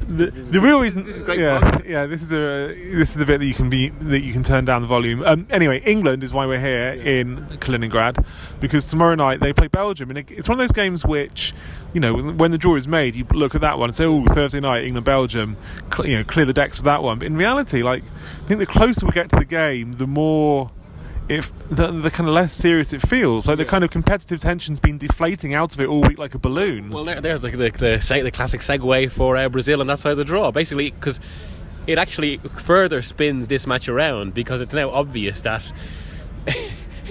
the, 0.09 0.27
the 0.27 0.61
real 0.61 0.81
reason, 0.81 1.07
yeah, 1.37 1.59
fun. 1.59 1.83
yeah, 1.87 2.07
this 2.07 2.23
is 2.23 2.29
the 2.29 2.75
this 2.77 3.11
is 3.11 3.15
the 3.15 3.27
bit 3.27 3.39
that 3.39 3.47
you 3.47 3.55
can 3.55 3.71
be 3.71 3.89
that 3.89 4.21
you 4.21 4.33
can 4.33 4.43
turn 4.43 4.65
down 4.65 4.83
the 4.83 4.89
volume. 4.89 5.23
Um, 5.23 5.47
anyway, 5.51 5.81
England 5.81 6.23
is 6.23 6.33
why 6.33 6.47
we're 6.47 6.61
here 6.61 6.95
yeah. 6.95 7.21
in 7.21 7.47
Kaliningrad 7.59 8.25
because 8.61 8.87
tomorrow 8.87 9.15
night 9.15 9.41
they 9.41 9.53
play 9.53 9.69
Belgium, 9.69 10.11
and 10.11 10.19
it's 10.31 10.49
one 10.49 10.59
of 10.59 10.63
those 10.63 10.73
games 10.73 11.05
which, 11.05 11.55
you 11.93 12.01
know, 12.01 12.15
when 12.15 12.51
the 12.51 12.59
draw 12.59 12.77
is 12.77 12.87
made, 12.87 13.15
you 13.15 13.25
look 13.33 13.55
at 13.55 13.61
that 13.61 13.79
one 13.79 13.91
and 13.91 13.97
say, 13.97 14.05
"Oh, 14.05 14.25
Thursday 14.27 14.61
night, 14.61 14.85
England 14.85 15.05
Belgium," 15.05 15.57
you 16.05 16.19
know, 16.19 16.25
clear 16.25 16.45
the 16.45 16.53
decks 16.53 16.79
for 16.79 16.85
that 16.85 17.03
one. 17.03 17.19
But 17.19 17.27
in 17.27 17.37
reality, 17.37 17.83
like, 17.83 18.03
I 18.05 18.47
think 18.47 18.61
the 18.61 18.67
closer 18.67 19.07
we 19.07 19.13
get 19.13 19.29
to 19.31 19.37
the 19.37 19.45
game, 19.45 19.95
the 19.95 20.07
more 20.07 20.71
if 21.33 21.53
the, 21.69 21.91
the 21.91 22.11
kind 22.11 22.29
of 22.29 22.35
less 22.35 22.53
serious 22.53 22.93
it 22.93 23.01
feels. 23.01 23.49
Like 23.49 23.59
the 23.59 23.65
kind 23.65 23.85
of 23.85 23.91
competitive 23.91 24.41
tension's 24.41 24.81
been 24.81 24.99
deflating 24.99 25.55
out 25.55 25.75
of 25.75 25.81
it 25.81 25.89
all 25.89 26.03
week 26.03 26.19
like 26.19 26.35
a 26.35 26.39
balloon. 26.39 26.91
Well, 26.91 27.05
there, 27.05 27.21
there's 27.21 27.43
like 27.43 27.57
the, 27.57 27.71
the, 27.71 28.21
the, 28.23 28.31
classic 28.31 28.61
segue 28.61 29.11
for 29.11 29.37
uh, 29.37 29.49
Brazil 29.49 29.81
and 29.81 29.89
that's 29.89 30.03
how 30.03 30.15
the 30.15 30.25
draw. 30.25 30.51
Basically, 30.51 30.91
because 30.91 31.21
it 31.87 31.99
actually 31.99 32.37
further 32.37 33.03
spins 33.03 33.49
this 33.49 33.67
match 33.67 33.89
around 33.89 34.35
because 34.35 34.61
it's 34.61 34.75
now 34.75 34.91
obvious 34.91 35.41
that. 35.43 35.65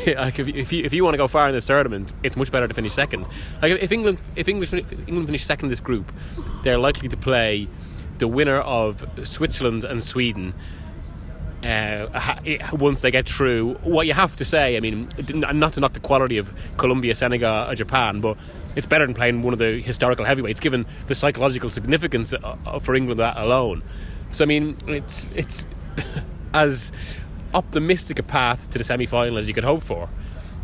like 0.07 0.39
if 0.39 0.47
you, 0.47 0.53
if 0.55 0.71
you, 0.71 0.83
if 0.85 0.93
you 0.93 1.03
want 1.03 1.13
to 1.13 1.17
go 1.17 1.27
far 1.27 1.47
in 1.47 1.53
this 1.53 1.67
tournament, 1.67 2.13
it's 2.23 2.37
much 2.37 2.51
better 2.51 2.67
to 2.67 2.73
finish 2.73 2.93
second. 2.93 3.27
Like 3.61 3.81
if 3.81 3.91
England 3.91 4.19
if 4.35 4.47
English 4.47 4.73
if 4.73 5.07
England 5.07 5.27
finish 5.27 5.43
second 5.43 5.65
in 5.65 5.69
this 5.69 5.79
group, 5.79 6.11
they're 6.63 6.77
likely 6.77 7.09
to 7.09 7.17
play 7.17 7.67
the 8.17 8.27
winner 8.27 8.59
of 8.59 9.03
Switzerland 9.23 9.83
and 9.83 10.03
Sweden 10.03 10.53
uh, 11.63 12.39
once 12.73 13.01
they 13.01 13.11
get 13.11 13.27
through. 13.27 13.75
What 13.83 14.07
you 14.07 14.13
have 14.13 14.35
to 14.37 14.45
say, 14.45 14.77
I 14.77 14.79
mean, 14.79 15.09
not 15.33 15.73
to 15.73 15.79
not 15.79 15.93
the 15.93 15.99
quality 15.99 16.37
of 16.37 16.53
Colombia, 16.77 17.15
Senegal, 17.15 17.69
or 17.69 17.75
Japan, 17.75 18.21
but 18.21 18.37
it's 18.75 18.87
better 18.87 19.05
than 19.05 19.13
playing 19.13 19.41
one 19.41 19.53
of 19.53 19.59
the 19.59 19.81
historical 19.81 20.25
heavyweights, 20.25 20.59
given 20.59 20.85
the 21.07 21.15
psychological 21.15 21.69
significance 21.69 22.33
uh, 22.33 22.79
for 22.79 22.95
England 22.95 23.19
that 23.19 23.37
alone. 23.37 23.83
So 24.31 24.43
I 24.43 24.47
mean, 24.47 24.77
it's 24.87 25.29
it's 25.35 25.65
as 26.53 26.91
optimistic 27.53 28.17
a 28.19 28.23
path 28.23 28.69
to 28.71 28.77
the 28.77 28.83
semi-final 28.83 29.37
as 29.37 29.47
you 29.47 29.53
could 29.53 29.63
hope 29.63 29.83
for. 29.83 30.09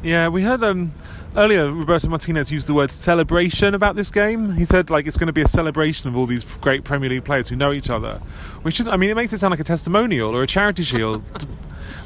Yeah, 0.04 0.28
we 0.28 0.44
heard 0.44 0.64
um, 0.64 0.94
earlier 1.36 1.72
Roberto 1.72 2.10
Martinez 2.10 2.52
used 2.52 2.68
the 2.68 2.74
word 2.74 2.92
celebration 2.92 3.74
about 3.74 3.96
this 3.96 4.12
game. 4.12 4.52
He 4.52 4.66
said 4.66 4.90
like 4.90 5.08
it's 5.08 5.18
going 5.18 5.28
to 5.28 5.34
be 5.34 5.42
a 5.42 5.48
celebration 5.48 6.08
of 6.08 6.16
all 6.16 6.26
these 6.26 6.44
great 6.62 6.84
Premier 6.84 7.10
League 7.10 7.26
players 7.26 7.50
who 7.50 7.56
know 7.56 7.72
each 7.72 7.90
other, 7.90 8.16
which 8.62 8.80
is 8.80 8.88
I 8.88 8.98
mean 8.98 9.10
it 9.10 9.16
makes 9.16 9.34
it 9.34 9.40
sound 9.40 9.52
like 9.52 9.60
a 9.60 9.64
testimonial 9.66 10.36
or 10.36 10.44
a 10.44 10.48
charity 10.48 10.84
shield. 10.84 11.24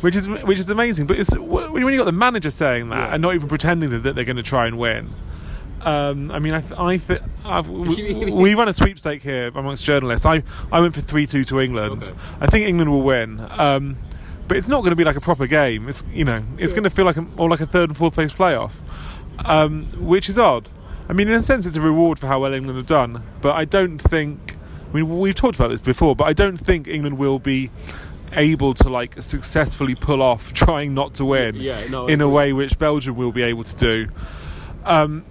which 0.02 0.16
is 0.16 0.28
which 0.28 0.60
is 0.60 0.70
amazing, 0.70 1.06
but 1.06 1.20
it's 1.20 1.36
when 1.38 1.94
you 1.94 1.98
got 1.98 2.06
the 2.06 2.12
manager 2.12 2.50
saying 2.50 2.90
that 2.90 2.98
yeah. 2.98 3.14
and 3.14 3.22
not 3.22 3.36
even 3.36 3.48
pretending 3.48 3.90
that, 3.90 4.16
they're 4.16 4.26
going 4.26 4.36
to 4.36 4.44
try 4.44 4.66
and 4.68 4.78
win. 4.78 5.08
Um, 5.82 6.30
I 6.30 6.38
mean, 6.40 6.54
I, 6.54 6.64
I, 6.78 7.62
we, 7.62 8.32
we, 8.32 8.54
run 8.54 8.68
a 8.68 8.74
sweepstake 8.74 9.24
here 9.24 9.48
amongst 9.48 9.84
journalists. 9.84 10.28
I, 10.28 10.44
I 10.72 10.80
went 10.80 10.94
for 10.94 11.02
three 11.02 11.26
two 11.26 11.44
to 11.46 11.60
England. 11.60 12.04
Okay. 12.04 12.16
I 12.40 12.48
think 12.48 12.68
England 12.68 12.92
will 12.92 13.02
win. 13.02 13.40
Um, 13.52 13.98
but 14.48 14.58
it's 14.58 14.68
not 14.68 14.82
going 14.82 14.92
to 14.92 14.96
be 14.96 15.04
like 15.04 15.16
a 15.16 15.22
proper 15.22 15.48
game. 15.48 15.88
It's 15.88 16.04
you 16.12 16.26
know, 16.26 16.44
it's 16.58 16.74
yeah. 16.74 16.78
going 16.78 16.84
to 16.84 16.90
feel 16.90 17.06
like 17.06 17.18
a, 17.18 17.22
more 17.22 17.50
like 17.50 17.62
a 17.62 17.66
third 17.66 17.90
and 17.90 17.98
fourth 17.98 18.14
place 18.14 18.32
playoff, 18.32 18.74
um, 19.46 19.86
which 19.98 20.30
is 20.30 20.38
odd. 20.38 20.70
I 21.10 21.14
mean, 21.14 21.28
in 21.28 21.34
a 21.34 21.42
sense, 21.42 21.66
it's 21.66 21.76
a 21.76 21.82
reward 21.82 22.20
for 22.20 22.28
how 22.28 22.42
well 22.42 22.54
England 22.54 22.78
have 22.78 22.88
done. 22.88 23.24
But 23.42 23.56
I 23.56 23.66
don't 23.66 24.00
think. 24.00 24.56
I 24.90 24.94
mean, 24.94 25.20
we've 25.20 25.36
talked 25.36 25.56
about 25.56 25.70
this 25.70 25.80
before, 25.80 26.16
but 26.16 26.26
I 26.26 26.34
don't 26.34 26.58
think 26.58 26.88
England 26.88 27.18
will 27.18 27.40
be 27.40 27.72
able 28.34 28.74
to 28.74 28.90
like 28.90 29.22
successfully 29.22 29.96
pull 29.96 30.22
off 30.22 30.54
trying 30.54 30.94
not 30.94 31.14
to 31.16 31.26
win 31.26 31.56
yeah, 31.56 31.86
no, 31.90 32.08
in 32.08 32.22
a 32.22 32.30
way 32.30 32.54
which 32.54 32.80
Belgium 32.80 33.16
will 33.16 33.32
be 33.32 33.44
able 33.44 33.64
to 33.64 33.76
do. 33.76 34.08
Um, 34.86 35.26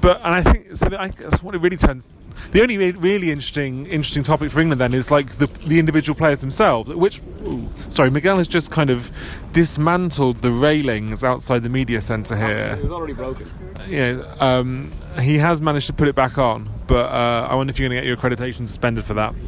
but 0.00 0.18
and 0.18 0.34
I 0.34 0.42
think 0.42 0.74
so. 0.74 0.88
I 0.98 1.08
guess 1.08 1.42
what 1.42 1.54
it 1.54 1.58
really 1.58 1.76
turns. 1.76 2.08
The 2.52 2.62
only 2.62 2.76
re- 2.76 2.92
really 2.92 3.30
interesting 3.30 3.86
interesting 3.86 4.22
topic 4.22 4.50
for 4.50 4.60
England 4.60 4.80
then 4.80 4.94
is 4.94 5.10
like 5.10 5.32
the 5.32 5.46
the 5.66 5.78
individual 5.78 6.16
players 6.16 6.40
themselves. 6.40 6.90
Which, 6.90 7.20
ooh, 7.42 7.68
sorry, 7.88 8.10
Miguel 8.10 8.38
has 8.38 8.48
just 8.48 8.70
kind 8.70 8.90
of 8.90 9.10
dismantled 9.52 10.38
the 10.38 10.50
railings 10.50 11.24
outside 11.24 11.62
the 11.62 11.68
media 11.68 12.00
centre 12.00 12.36
here. 12.36 12.76
It 12.78 12.84
was 12.84 12.92
already 12.92 13.14
broken. 13.14 13.48
Yeah, 13.88 14.22
um, 14.38 14.92
he 15.20 15.38
has 15.38 15.60
managed 15.60 15.86
to 15.88 15.92
put 15.92 16.08
it 16.08 16.14
back 16.14 16.38
on, 16.38 16.68
but 16.86 17.06
uh, 17.06 17.48
I 17.50 17.54
wonder 17.54 17.70
if 17.70 17.78
you're 17.78 17.88
going 17.88 18.00
to 18.00 18.06
get 18.06 18.08
your 18.08 18.16
accreditation 18.16 18.66
suspended 18.68 19.04
for 19.04 19.14
that. 19.14 19.34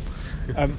Um, 0.56 0.76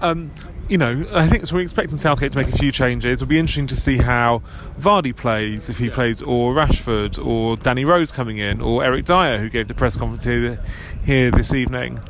um, 0.00 0.30
you 0.72 0.78
know, 0.78 1.04
I 1.12 1.28
think 1.28 1.46
so. 1.46 1.54
We're 1.54 1.60
expecting 1.60 1.98
Southgate 1.98 2.32
to 2.32 2.38
make 2.38 2.48
a 2.48 2.56
few 2.56 2.72
changes. 2.72 3.20
It'll 3.20 3.28
be 3.28 3.38
interesting 3.38 3.66
to 3.66 3.76
see 3.76 3.98
how 3.98 4.42
Vardy 4.80 5.14
plays, 5.14 5.68
if 5.68 5.76
he 5.76 5.90
plays, 5.90 6.22
or 6.22 6.54
Rashford, 6.54 7.22
or 7.22 7.58
Danny 7.58 7.84
Rose 7.84 8.10
coming 8.10 8.38
in, 8.38 8.62
or 8.62 8.82
Eric 8.82 9.04
Dier, 9.04 9.36
who 9.36 9.50
gave 9.50 9.68
the 9.68 9.74
press 9.74 9.98
conference 9.98 10.24
here, 10.24 10.58
here 11.04 11.30
this 11.30 11.52
evening. 11.52 12.00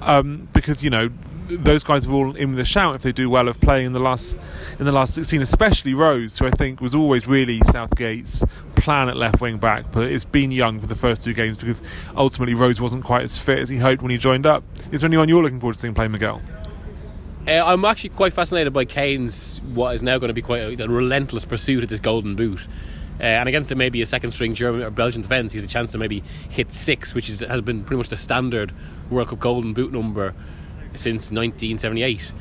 Um, 0.00 0.46
because 0.52 0.84
you 0.84 0.90
know, 0.90 1.10
those 1.48 1.82
guys 1.82 2.06
are 2.06 2.12
all 2.12 2.36
in 2.36 2.50
with 2.50 2.60
a 2.60 2.64
shout 2.64 2.94
if 2.94 3.02
they 3.02 3.10
do 3.10 3.28
well 3.28 3.48
of 3.48 3.60
playing 3.60 3.86
in 3.86 3.92
the 3.92 3.98
last 3.98 4.36
in 4.78 4.84
the 4.84 4.92
last 4.92 5.14
16, 5.14 5.42
especially 5.42 5.92
Rose, 5.92 6.38
who 6.38 6.46
I 6.46 6.50
think 6.50 6.80
was 6.80 6.94
always 6.94 7.26
really 7.26 7.58
Southgate's 7.72 8.44
plan 8.76 9.08
at 9.08 9.16
left 9.16 9.40
wing 9.40 9.58
back, 9.58 9.90
but 9.90 10.12
it's 10.12 10.24
been 10.24 10.52
Young 10.52 10.78
for 10.78 10.86
the 10.86 10.94
first 10.94 11.24
two 11.24 11.34
games 11.34 11.58
because 11.58 11.82
ultimately 12.16 12.54
Rose 12.54 12.80
wasn't 12.80 13.02
quite 13.02 13.24
as 13.24 13.36
fit 13.36 13.58
as 13.58 13.68
he 13.68 13.78
hoped 13.78 14.00
when 14.00 14.12
he 14.12 14.16
joined 14.16 14.46
up. 14.46 14.62
Is 14.92 15.00
there 15.00 15.08
anyone 15.08 15.28
you're 15.28 15.42
looking 15.42 15.58
forward 15.58 15.74
to 15.74 15.80
seeing 15.80 15.94
play 15.94 16.06
Miguel? 16.06 16.40
Uh, 17.46 17.50
I'm 17.64 17.84
actually 17.84 18.10
quite 18.10 18.32
fascinated 18.32 18.72
by 18.72 18.84
Kane's 18.84 19.60
what 19.74 19.94
is 19.94 20.02
now 20.02 20.18
going 20.18 20.28
to 20.28 20.34
be 20.34 20.42
quite 20.42 20.78
a, 20.80 20.84
a 20.84 20.88
relentless 20.88 21.44
pursuit 21.44 21.82
of 21.82 21.88
this 21.88 22.00
golden 22.00 22.36
boot. 22.36 22.60
Uh, 23.20 23.24
and 23.24 23.48
against 23.48 23.70
it, 23.70 23.74
maybe 23.76 24.00
a 24.00 24.06
second 24.06 24.30
string 24.32 24.54
German 24.54 24.82
or 24.82 24.90
Belgian 24.90 25.22
defence, 25.22 25.52
he's 25.52 25.64
a 25.64 25.68
chance 25.68 25.92
to 25.92 25.98
maybe 25.98 26.22
hit 26.48 26.72
six, 26.72 27.14
which 27.14 27.28
is, 27.28 27.40
has 27.40 27.60
been 27.60 27.84
pretty 27.84 27.98
much 27.98 28.08
the 28.08 28.16
standard 28.16 28.72
World 29.10 29.28
Cup 29.28 29.40
golden 29.40 29.74
boot 29.74 29.92
number 29.92 30.34
since 30.94 31.30
1978. 31.30 32.32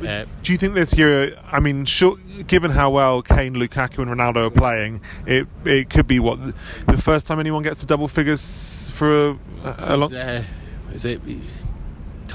Uh, 0.00 0.24
Do 0.42 0.52
you 0.52 0.58
think 0.58 0.74
this 0.74 0.96
year? 0.96 1.36
I 1.50 1.58
mean, 1.60 1.84
sure, 1.84 2.16
given 2.46 2.70
how 2.70 2.90
well 2.90 3.20
Kane, 3.22 3.54
Lukaku, 3.54 3.98
and 3.98 4.10
Ronaldo 4.10 4.46
are 4.46 4.50
playing, 4.50 5.00
it 5.26 5.48
it 5.64 5.90
could 5.90 6.06
be 6.06 6.20
what 6.20 6.38
the 6.86 6.98
first 6.98 7.26
time 7.26 7.40
anyone 7.40 7.64
gets 7.64 7.80
to 7.80 7.86
double 7.86 8.06
figures 8.06 8.90
for 8.94 9.30
a, 9.30 9.38
a 9.78 9.96
long. 9.96 10.14
uh, 10.14 10.44
is 10.92 11.04
it 11.04 11.20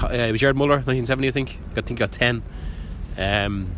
uh, 0.02 0.32
Gerd 0.32 0.56
Muller, 0.56 0.76
1970, 0.76 1.28
I 1.28 1.30
think. 1.30 1.58
I 1.76 1.80
think 1.80 1.98
got 1.98 2.12
10. 2.12 2.42
Um, 3.16 3.70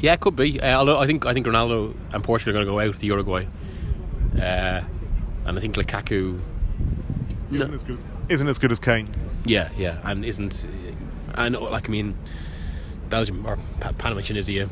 yeah, 0.00 0.14
it 0.14 0.20
could 0.20 0.36
be. 0.36 0.60
Uh, 0.60 0.78
although 0.78 0.98
I 0.98 1.06
think 1.06 1.26
I 1.26 1.32
think 1.32 1.46
Ronaldo 1.46 1.94
and 2.12 2.22
Portugal 2.22 2.50
are 2.50 2.64
going 2.64 2.66
to 2.66 2.72
go 2.72 2.80
out 2.80 2.96
to 2.96 3.06
Uruguay, 3.06 3.46
uh, 4.36 4.82
and 5.46 5.58
I 5.58 5.60
think 5.60 5.74
Lukaku. 5.76 6.40
Isn't 7.50 7.72
as 7.72 7.82
good 7.82 7.96
as, 7.96 8.04
isn't 8.28 8.48
as 8.48 8.58
good 8.58 8.72
as 8.72 8.78
Kane. 8.78 9.08
Yeah, 9.44 9.70
yeah, 9.76 9.98
and 10.04 10.24
isn't 10.24 10.66
and 11.34 11.56
like 11.56 11.88
I 11.88 11.92
mean, 11.92 12.16
Belgium 13.08 13.46
or 13.46 13.58
Pa- 13.80 13.92
Panama, 13.92 14.20
Tunisia. 14.20 14.68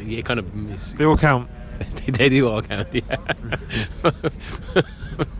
Yeah, 0.00 0.22
kind 0.22 0.40
of. 0.40 0.98
They 0.98 1.04
all 1.04 1.16
count. 1.16 1.48
they, 1.78 2.12
they 2.12 2.28
do 2.28 2.48
all 2.48 2.62
count, 2.62 2.88
yeah. 2.92 3.16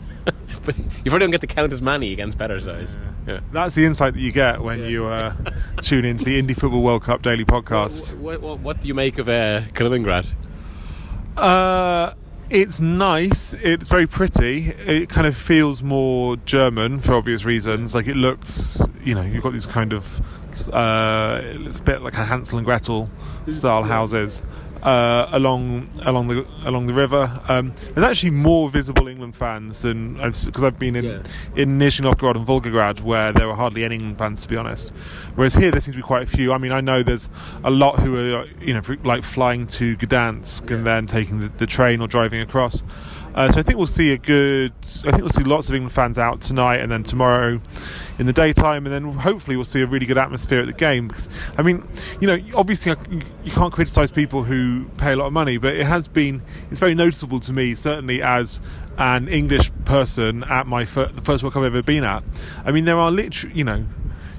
you 0.77 1.11
probably 1.11 1.21
don't 1.21 1.31
get 1.31 1.41
to 1.43 1.47
count 1.47 1.73
as 1.73 1.83
many 1.83 2.13
against 2.13 2.39
better 2.39 2.59
size. 2.61 2.97
Yeah. 3.27 3.41
That's 3.53 3.75
the 3.75 3.85
insight 3.85 4.15
that 4.15 4.21
you 4.21 4.33
get 4.33 4.61
when 4.61 4.85
you 4.85 5.07
uh, 5.07 5.35
tune 5.83 6.05
into 6.05 6.25
the 6.25 6.41
Indie 6.41 6.59
Football 6.59 6.83
World 6.83 7.03
Cup 7.03 7.23
daily 7.23 7.45
podcast. 7.45 8.17
What, 8.19 8.41
what, 8.41 8.61
what 8.61 8.81
do 8.81 8.89
you 8.89 8.95
make 8.95 9.19
of 9.19 9.29
uh, 9.29 9.63
Kaliningrad? 9.73 10.27
Uh, 11.37 12.15
it's 12.51 12.81
nice. 12.81 13.55
It's 13.55 13.89
very 13.89 14.07
pretty. 14.07 14.69
It 14.69 15.09
kind 15.09 15.27
of 15.27 15.37
feels 15.37 15.83
more 15.83 16.37
German 16.39 17.01
for 17.01 17.15
obvious 17.15 17.45
reasons. 17.45 17.95
Like 17.95 18.07
it 18.07 18.17
looks, 18.17 18.87
you 19.03 19.15
know, 19.15 19.23
you've 19.23 19.43
got 19.43 19.53
these 19.53 19.67
kind 19.67 19.93
of, 19.93 20.21
uh, 20.73 21.41
it's 21.43 21.79
a 21.79 21.83
bit 21.83 22.03
like 22.03 22.15
a 22.15 22.25
Hansel 22.25 22.59
and 22.59 22.65
Gretel 22.65 23.11
style 23.49 23.83
houses. 23.83 24.43
Uh, 24.85 25.31
along 25.33 25.89
along 26.03 26.29
the 26.29 26.47
along 26.67 26.85
the 26.85 26.93
river, 26.93 27.41
um, 27.49 27.73
there's 27.95 28.07
actually 28.07 28.29
more 28.31 28.69
visible 28.69 29.09
England 29.09 29.35
fans 29.35 29.81
than 29.81 30.13
because 30.17 30.63
I've 30.63 30.79
been 30.79 30.95
in 30.95 31.05
Yeah. 31.05 31.19
in 31.57 31.79
Nizhny 31.79 32.03
Novgorod 32.03 32.37
and 32.37 32.47
Volgograd 32.47 33.01
where 33.01 33.33
there 33.33 33.47
were 33.47 33.55
hardly 33.55 33.83
any 33.83 33.95
England 33.95 34.19
fans 34.19 34.43
to 34.43 34.49
be 34.49 34.59
honest. 34.59 34.91
Whereas 35.37 35.55
here 35.55 35.71
there 35.71 35.81
seems 35.81 35.97
to 35.97 36.03
be 36.03 36.07
quite 36.07 36.25
a 36.25 36.27
few. 36.27 36.53
I 36.53 36.59
mean, 36.59 36.71
I 36.71 36.83
know 36.83 37.03
there's 37.03 37.31
a 37.65 37.71
lot 37.71 38.01
who 38.01 38.37
are 38.37 38.45
you 38.61 38.75
know 38.75 38.83
like 39.05 39.23
flying 39.23 39.67
to 39.69 39.97
Gdansk 39.97 40.71
and 40.71 40.87
then 40.87 41.07
taking 41.07 41.41
the, 41.41 41.49
the 41.49 41.67
train 41.67 42.03
or 42.03 42.07
driving 42.07 42.43
across. 42.43 42.83
Uh, 43.35 43.51
so 43.51 43.59
I 43.59 43.63
think 43.63 43.79
we'll 43.79 43.87
see 43.89 44.13
a 44.13 44.19
good. 44.19 44.73
I 44.81 45.11
think 45.11 45.21
we'll 45.23 45.29
see 45.31 45.43
lots 45.43 45.69
of 45.69 45.75
England 45.75 45.93
fans 45.93 46.19
out 46.19 46.41
tonight 46.41 46.77
and 46.77 46.91
then 46.93 47.03
tomorrow 47.03 47.61
in 48.19 48.27
the 48.27 48.33
daytime, 48.33 48.87
and 48.87 48.95
then 48.95 49.13
hopefully 49.19 49.57
we'll 49.57 49.65
see 49.65 49.81
a 49.83 49.87
really 49.87 50.07
good 50.07 50.19
atmosphere 50.19 50.61
at 50.61 50.67
the 50.67 50.73
game. 50.73 51.09
Because 51.09 51.29
I 51.59 51.63
mean, 51.63 51.83
you 52.21 52.29
know, 52.29 52.39
obviously 52.55 52.93
I- 52.93 53.23
you 53.45 53.51
can't 53.51 53.73
criticise 53.73 54.11
people 54.13 54.45
who 54.45 54.85
pay 54.99 55.13
a 55.13 55.17
lot 55.17 55.27
of 55.27 55.33
money, 55.33 55.57
but 55.57 55.75
it 55.75 55.87
has 55.87 56.07
been. 56.07 56.43
It's 56.71 56.79
very 56.81 56.95
noticeable 56.95 57.41
to 57.41 57.53
me, 57.53 57.75
certainly 57.75 58.23
as 58.23 58.61
an 58.99 59.27
English 59.27 59.73
person 59.85 60.45
at 60.45 60.69
my 60.69 60.85
fir- 60.85 61.11
the 61.13 61.21
first 61.23 61.43
World 61.43 61.55
Cup 61.55 61.63
I've 61.63 61.75
ever 61.75 61.83
been 61.83 62.05
at. 62.05 62.23
I 62.65 62.71
mean, 62.71 62.85
there 62.85 62.99
are 62.99 63.11
literally, 63.11 63.57
you 63.57 63.65
know. 63.65 63.85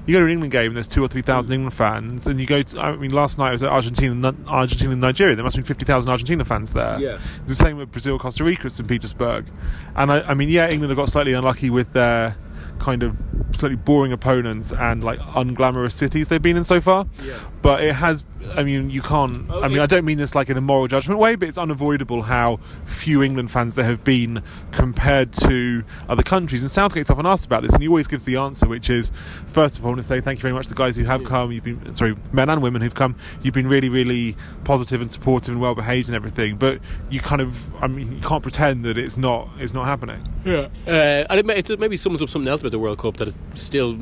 You 0.06 0.14
go 0.14 0.20
to 0.20 0.26
an 0.26 0.30
England 0.30 0.52
game, 0.52 0.68
and 0.68 0.76
there's 0.76 0.88
two 0.88 1.02
or 1.02 1.08
three 1.08 1.22
thousand 1.22 1.52
England 1.52 1.74
fans, 1.74 2.26
and 2.26 2.40
you 2.40 2.46
go. 2.46 2.62
To, 2.62 2.80
I 2.80 2.96
mean, 2.96 3.10
last 3.10 3.38
night 3.38 3.48
I 3.48 3.52
was 3.52 3.62
at 3.62 3.70
Argentina, 3.70 4.34
Argentina, 4.46 4.92
and 4.92 5.00
Nigeria. 5.00 5.34
There 5.34 5.44
must 5.44 5.56
have 5.56 5.64
been 5.64 5.68
fifty 5.68 5.84
thousand 5.84 6.10
Argentina 6.10 6.44
fans 6.44 6.72
there. 6.72 6.98
Yeah. 7.00 7.18
It's 7.40 7.48
the 7.48 7.54
same 7.54 7.76
with 7.76 7.90
Brazil, 7.90 8.18
Costa 8.18 8.44
Rica, 8.44 8.70
St. 8.70 8.88
Petersburg. 8.88 9.50
And 9.96 10.12
I, 10.12 10.20
I 10.22 10.34
mean, 10.34 10.48
yeah, 10.48 10.70
England 10.70 10.90
have 10.90 10.96
got 10.96 11.08
slightly 11.08 11.32
unlucky 11.32 11.70
with 11.70 11.92
their 11.92 12.36
kind 12.78 13.02
of 13.02 13.20
slightly 13.52 13.76
boring 13.76 14.12
opponents 14.12 14.72
and 14.72 15.02
like 15.02 15.18
unglamorous 15.20 15.92
cities 15.92 16.28
they've 16.28 16.42
been 16.42 16.56
in 16.56 16.64
so 16.64 16.80
far. 16.80 17.06
Yeah. 17.22 17.38
But 17.62 17.82
it 17.82 17.94
has, 17.94 18.22
I 18.54 18.62
mean, 18.62 18.90
you 18.90 19.02
can't, 19.02 19.50
I 19.50 19.68
mean, 19.68 19.72
Okay. 19.72 19.80
I 19.80 19.86
don't 19.86 20.04
mean 20.04 20.18
this 20.18 20.34
like 20.34 20.50
in 20.50 20.56
a 20.56 20.60
moral 20.60 20.86
judgment 20.88 21.18
way, 21.18 21.34
but 21.36 21.48
it's 21.48 21.58
unavoidable 21.58 22.22
how 22.22 22.58
few 22.84 23.22
England 23.22 23.50
fans 23.50 23.74
there 23.74 23.84
have 23.84 24.04
been 24.04 24.42
compared 24.72 25.32
to 25.34 25.82
other 26.08 26.22
countries. 26.22 26.62
And 26.62 26.70
Southgate's 26.70 27.10
often 27.10 27.26
asked 27.26 27.46
about 27.46 27.62
this, 27.62 27.72
and 27.72 27.82
he 27.82 27.88
always 27.88 28.06
gives 28.06 28.24
the 28.24 28.36
answer, 28.36 28.66
which 28.68 28.90
is 28.90 29.10
first 29.46 29.78
of 29.78 29.84
all, 29.84 29.88
I 29.88 29.92
want 29.92 29.98
to 30.00 30.08
say 30.08 30.20
thank 30.20 30.38
you 30.38 30.42
very 30.42 30.54
much 30.54 30.64
to 30.66 30.70
the 30.70 30.74
guys 30.76 30.96
who 30.96 31.04
have 31.04 31.24
come. 31.24 31.50
You've 31.52 31.64
been, 31.64 31.94
sorry, 31.94 32.16
men 32.32 32.48
and 32.50 32.62
women 32.62 32.82
who've 32.82 32.94
come. 32.94 33.16
You've 33.42 33.54
been 33.54 33.68
really, 33.68 33.88
really 33.88 34.36
positive 34.64 35.00
and 35.00 35.10
supportive 35.10 35.50
and 35.52 35.60
well 35.60 35.74
behaved 35.74 36.08
and 36.08 36.16
everything. 36.16 36.56
But 36.56 36.80
you 37.10 37.20
kind 37.20 37.40
of, 37.40 37.74
I 37.82 37.86
mean, 37.86 38.12
you 38.12 38.20
can't 38.22 38.42
pretend 38.42 38.84
that 38.84 38.98
it's 38.98 39.16
not, 39.16 39.48
it's 39.58 39.72
not 39.72 39.86
happening. 39.86 40.28
Yeah, 40.44 40.68
uh, 40.86 41.26
and 41.30 41.40
it, 41.40 41.46
may, 41.46 41.56
it 41.56 41.80
maybe 41.80 41.96
sums 41.96 42.22
up 42.22 42.28
something 42.28 42.48
else 42.48 42.62
about 42.66 42.72
the 42.72 42.78
World 42.80 42.98
Cup 42.98 43.16
that 43.18 43.28
it 43.28 43.34
still, 43.54 43.98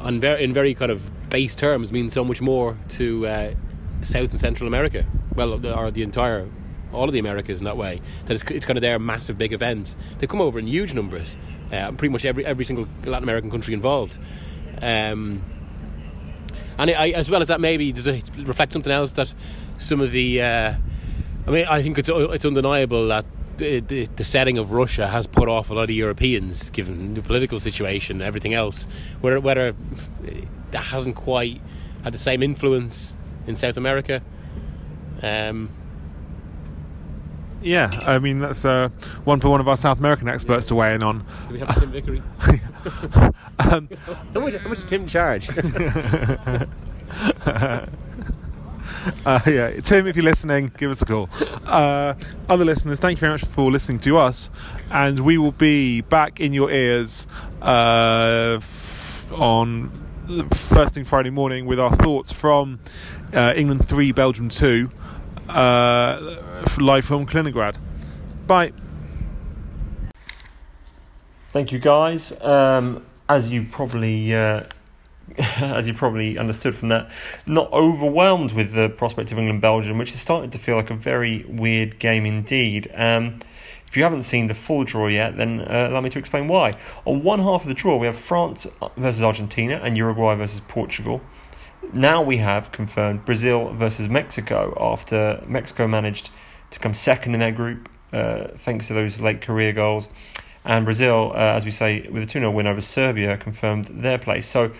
on 0.00 0.20
very, 0.20 0.44
in 0.44 0.52
very 0.52 0.74
kind 0.74 0.92
of 0.92 1.02
base 1.30 1.54
terms, 1.54 1.92
means 1.92 2.12
so 2.12 2.24
much 2.24 2.42
more 2.42 2.76
to 2.88 3.26
uh, 3.26 3.54
South 4.02 4.30
and 4.30 4.40
Central 4.40 4.68
America. 4.68 5.06
Well, 5.34 5.66
or 5.66 5.90
the 5.90 6.02
entire, 6.02 6.46
all 6.92 7.04
of 7.04 7.12
the 7.12 7.18
Americas 7.18 7.60
in 7.60 7.64
that 7.64 7.76
way. 7.76 8.02
That 8.26 8.34
it's, 8.34 8.44
it's 8.50 8.66
kind 8.66 8.76
of 8.76 8.82
their 8.82 8.98
massive 8.98 9.38
big 9.38 9.52
event. 9.52 9.94
They 10.18 10.26
come 10.26 10.42
over 10.42 10.58
in 10.58 10.66
huge 10.66 10.92
numbers. 10.92 11.36
Uh, 11.72 11.92
pretty 11.92 12.12
much 12.12 12.24
every 12.24 12.44
every 12.44 12.64
single 12.64 12.86
Latin 13.04 13.24
American 13.24 13.50
country 13.50 13.74
involved. 13.74 14.18
Um, 14.80 15.42
and 16.78 16.90
I, 16.90 17.08
as 17.10 17.30
well 17.30 17.40
as 17.40 17.48
that, 17.48 17.60
maybe 17.60 17.90
does 17.90 18.06
it 18.06 18.30
reflect 18.36 18.72
something 18.72 18.92
else 18.92 19.12
that 19.12 19.32
some 19.78 20.00
of 20.00 20.12
the. 20.12 20.42
Uh, 20.42 20.74
I 21.46 21.50
mean, 21.50 21.66
I 21.66 21.82
think 21.82 21.98
it's 21.98 22.10
it's 22.12 22.44
undeniable 22.44 23.08
that 23.08 23.24
the, 23.56 24.06
the, 24.06 24.24
setting 24.24 24.58
of 24.58 24.72
Russia 24.72 25.08
has 25.08 25.26
put 25.26 25.48
off 25.48 25.70
a 25.70 25.74
lot 25.74 25.84
of 25.84 25.90
Europeans, 25.90 26.70
given 26.70 27.14
the 27.14 27.22
political 27.22 27.58
situation 27.58 28.16
and 28.16 28.22
everything 28.22 28.54
else. 28.54 28.86
Whether 29.20 29.40
whether 29.40 29.74
that 30.70 30.84
hasn't 30.84 31.16
quite 31.16 31.60
had 32.04 32.12
the 32.12 32.18
same 32.18 32.42
influence 32.42 33.14
in 33.46 33.56
South 33.56 33.76
America. 33.76 34.22
Um, 35.22 35.70
Yeah, 37.62 37.90
I 38.02 38.18
mean 38.18 38.40
that's 38.40 38.64
uh, 38.64 38.90
one 39.24 39.40
for 39.40 39.48
one 39.48 39.60
of 39.60 39.68
our 39.68 39.76
South 39.76 39.98
American 39.98 40.28
experts 40.28 40.68
to 40.68 40.74
weigh 40.74 40.94
in 40.94 41.02
on. 41.02 41.24
do 41.48 41.54
we 41.54 41.58
have 41.58 41.78
Tim 41.78 41.90
Vickery? 41.90 42.22
Um, 43.58 43.88
how 44.34 44.40
much? 44.40 44.54
How 44.54 44.68
much 44.68 44.84
Tim 44.84 45.08
charge? 45.08 45.48
Uh, 49.24 49.40
yeah, 49.46 49.70
Tim, 49.80 50.06
if 50.06 50.16
you're 50.16 50.24
listening, 50.24 50.70
give 50.76 50.90
us 50.90 51.02
a 51.02 51.04
call. 51.06 51.28
Uh, 51.64 52.14
other 52.48 52.64
listeners, 52.64 52.98
thank 53.00 53.18
you 53.18 53.20
very 53.20 53.32
much 53.32 53.44
for 53.44 53.70
listening 53.70 53.98
to 54.00 54.16
us, 54.18 54.50
and 54.90 55.20
we 55.20 55.36
will 55.38 55.52
be 55.52 56.00
back 56.00 56.40
in 56.40 56.52
your 56.52 56.70
ears 56.70 57.26
uh, 57.62 58.56
f- 58.60 59.32
on 59.32 59.90
first 60.52 60.94
thing 60.94 61.04
Friday 61.04 61.30
morning 61.30 61.66
with 61.66 61.78
our 61.78 61.94
thoughts 61.96 62.32
from 62.32 62.78
uh, 63.32 63.52
England 63.56 63.88
three, 63.88 64.12
Belgium 64.12 64.48
two, 64.48 64.90
uh, 65.48 66.36
live 66.80 67.04
from 67.04 67.26
Kaliningrad. 67.26 67.76
Bye. 68.46 68.72
Thank 71.52 71.72
you, 71.72 71.78
guys. 71.78 72.32
Um, 72.42 73.04
as 73.28 73.50
you 73.50 73.64
probably 73.70 74.34
uh, 74.34 74.64
as 75.58 75.86
you 75.86 75.94
probably 75.94 76.38
understood 76.38 76.74
from 76.74 76.88
that, 76.88 77.10
not 77.46 77.72
overwhelmed 77.72 78.52
with 78.52 78.72
the 78.72 78.88
prospect 78.88 79.32
of 79.32 79.38
England 79.38 79.60
Belgium, 79.60 79.98
which 79.98 80.12
is 80.12 80.20
starting 80.20 80.50
to 80.50 80.58
feel 80.58 80.76
like 80.76 80.90
a 80.90 80.94
very 80.94 81.44
weird 81.48 81.98
game 81.98 82.24
indeed. 82.24 82.90
Um, 82.94 83.40
if 83.86 83.96
you 83.96 84.02
haven't 84.02 84.24
seen 84.24 84.48
the 84.48 84.54
full 84.54 84.84
draw 84.84 85.06
yet, 85.08 85.36
then 85.36 85.60
uh, 85.60 85.88
allow 85.90 86.00
me 86.00 86.10
to 86.10 86.18
explain 86.18 86.48
why. 86.48 86.74
On 87.04 87.22
one 87.22 87.40
half 87.40 87.62
of 87.62 87.68
the 87.68 87.74
draw, 87.74 87.96
we 87.96 88.06
have 88.06 88.18
France 88.18 88.66
versus 88.96 89.22
Argentina 89.22 89.80
and 89.82 89.96
Uruguay 89.96 90.34
versus 90.34 90.60
Portugal. 90.68 91.20
Now 91.92 92.22
we 92.22 92.38
have 92.38 92.72
confirmed 92.72 93.24
Brazil 93.24 93.72
versus 93.72 94.08
Mexico 94.08 94.76
after 94.80 95.42
Mexico 95.46 95.86
managed 95.86 96.30
to 96.70 96.78
come 96.78 96.94
second 96.94 97.34
in 97.34 97.40
their 97.40 97.52
group 97.52 97.88
uh, 98.12 98.48
thanks 98.56 98.88
to 98.88 98.94
those 98.94 99.20
late 99.20 99.40
Korea 99.40 99.72
goals. 99.72 100.08
And 100.64 100.84
Brazil, 100.84 101.32
uh, 101.34 101.38
as 101.38 101.64
we 101.64 101.70
say, 101.70 102.08
with 102.08 102.24
a 102.24 102.26
2 102.26 102.40
0 102.40 102.50
win 102.50 102.66
over 102.66 102.80
Serbia, 102.80 103.36
confirmed 103.36 103.86
their 103.86 104.18
place. 104.18 104.48
So 104.48 104.72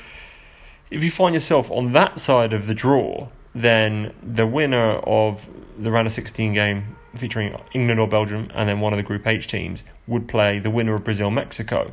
if 0.90 1.02
you 1.02 1.10
find 1.10 1.34
yourself 1.34 1.70
on 1.70 1.92
that 1.92 2.18
side 2.18 2.52
of 2.52 2.66
the 2.66 2.74
draw, 2.74 3.28
then 3.54 4.14
the 4.22 4.46
winner 4.46 4.98
of 4.98 5.46
the 5.78 5.90
round 5.90 6.06
of 6.06 6.12
16 6.12 6.52
game 6.52 6.96
featuring 7.16 7.56
England 7.72 7.98
or 7.98 8.06
Belgium 8.06 8.50
and 8.54 8.68
then 8.68 8.80
one 8.80 8.92
of 8.92 8.98
the 8.98 9.02
Group 9.02 9.26
H 9.26 9.48
teams 9.48 9.82
would 10.06 10.28
play 10.28 10.58
the 10.58 10.70
winner 10.70 10.94
of 10.94 11.04
Brazil 11.04 11.30
Mexico. 11.30 11.92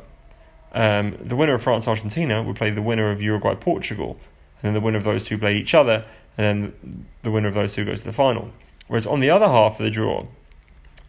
Um, 0.72 1.16
the 1.20 1.36
winner 1.36 1.54
of 1.54 1.62
France 1.62 1.86
Argentina 1.88 2.42
would 2.42 2.56
play 2.56 2.70
the 2.70 2.82
winner 2.82 3.10
of 3.10 3.22
Uruguay 3.22 3.54
Portugal. 3.54 4.18
And 4.56 4.68
then 4.68 4.74
the 4.74 4.80
winner 4.80 4.98
of 4.98 5.04
those 5.04 5.24
two 5.24 5.38
play 5.38 5.56
each 5.56 5.74
other. 5.74 6.04
And 6.36 6.72
then 6.74 7.06
the 7.22 7.30
winner 7.30 7.48
of 7.48 7.54
those 7.54 7.72
two 7.72 7.84
goes 7.84 8.00
to 8.00 8.04
the 8.04 8.12
final. 8.12 8.50
Whereas 8.88 9.06
on 9.06 9.20
the 9.20 9.30
other 9.30 9.46
half 9.46 9.78
of 9.78 9.84
the 9.84 9.90
draw, 9.90 10.26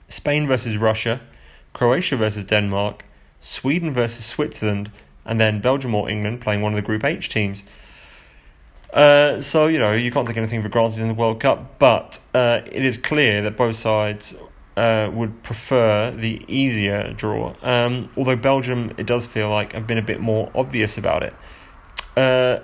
Spain 0.08 0.48
versus 0.48 0.78
Russia, 0.78 1.22
Croatia 1.74 2.16
versus 2.16 2.46
Denmark, 2.46 3.04
Sweden 3.42 3.94
versus 3.94 4.26
Switzerland, 4.26 4.92
and 5.26 5.40
then 5.40 5.62
Belgium 5.62 5.96
or 5.96 6.10
England 6.10 6.42
playing 6.42 6.62
one 6.62 6.74
of 6.74 6.78
the 6.78 6.86
Group 6.86 7.04
H 7.04 7.30
teams. 7.30 7.64
Uh, 8.94 9.42
so, 9.42 9.68
you 9.68 9.78
know, 9.78 9.92
you 9.92 10.12
can't 10.12 10.28
take 10.28 10.38
anything 10.38 10.62
for 10.62 10.70
granted 10.70 11.00
in 11.02 11.10
the 11.10 11.14
World 11.14 11.40
Cup, 11.42 11.78
but 11.80 12.20
uh, 12.34 12.62
it 12.66 12.86
is 12.86 12.98
clear 12.98 13.42
that 13.42 13.58
both 13.58 13.78
sides 13.78 14.34
uh, 14.78 15.10
would 15.14 15.44
prefer 15.44 16.12
the 16.12 16.46
easier 16.48 17.12
draw. 17.12 17.56
Um, 17.62 18.10
although 18.16 18.38
Belgium, 18.38 18.94
it 18.98 19.06
does 19.06 19.26
feel 19.26 19.50
like, 19.50 19.74
have 19.74 19.86
been 19.86 19.98
a 19.98 20.02
bit 20.02 20.22
more 20.22 20.50
obvious 20.56 20.98
about 20.98 21.24
it. 21.24 21.34
Uh, 22.16 22.60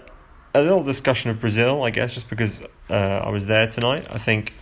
a 0.53 0.62
little 0.62 0.84
discussion 0.84 1.32
of 1.32 1.39
Brazil, 1.39 1.84
I 1.84 1.89
guess, 1.89 2.13
just 2.13 2.30
because 2.30 2.62
uh, 2.89 2.94
I 2.94 3.30
was 3.30 3.48
there 3.48 3.68
tonight. 3.68 4.08
I 4.10 4.18
think 4.18 4.53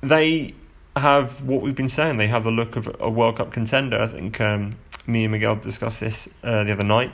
they 0.00 0.54
have 0.96 1.44
what 1.44 1.62
we've 1.62 1.74
been 1.74 1.88
saying. 1.88 2.18
They 2.18 2.28
have 2.28 2.44
the 2.44 2.50
look 2.50 2.76
of 2.76 2.94
a 3.00 3.10
World 3.10 3.36
Cup 3.36 3.52
contender. 3.52 4.00
I 4.00 4.06
think 4.06 4.40
um, 4.40 4.76
me 5.06 5.24
and 5.24 5.32
Miguel 5.32 5.56
discussed 5.56 6.00
this 6.00 6.28
uh, 6.42 6.64
the 6.64 6.72
other 6.72 6.84
night. 6.84 7.12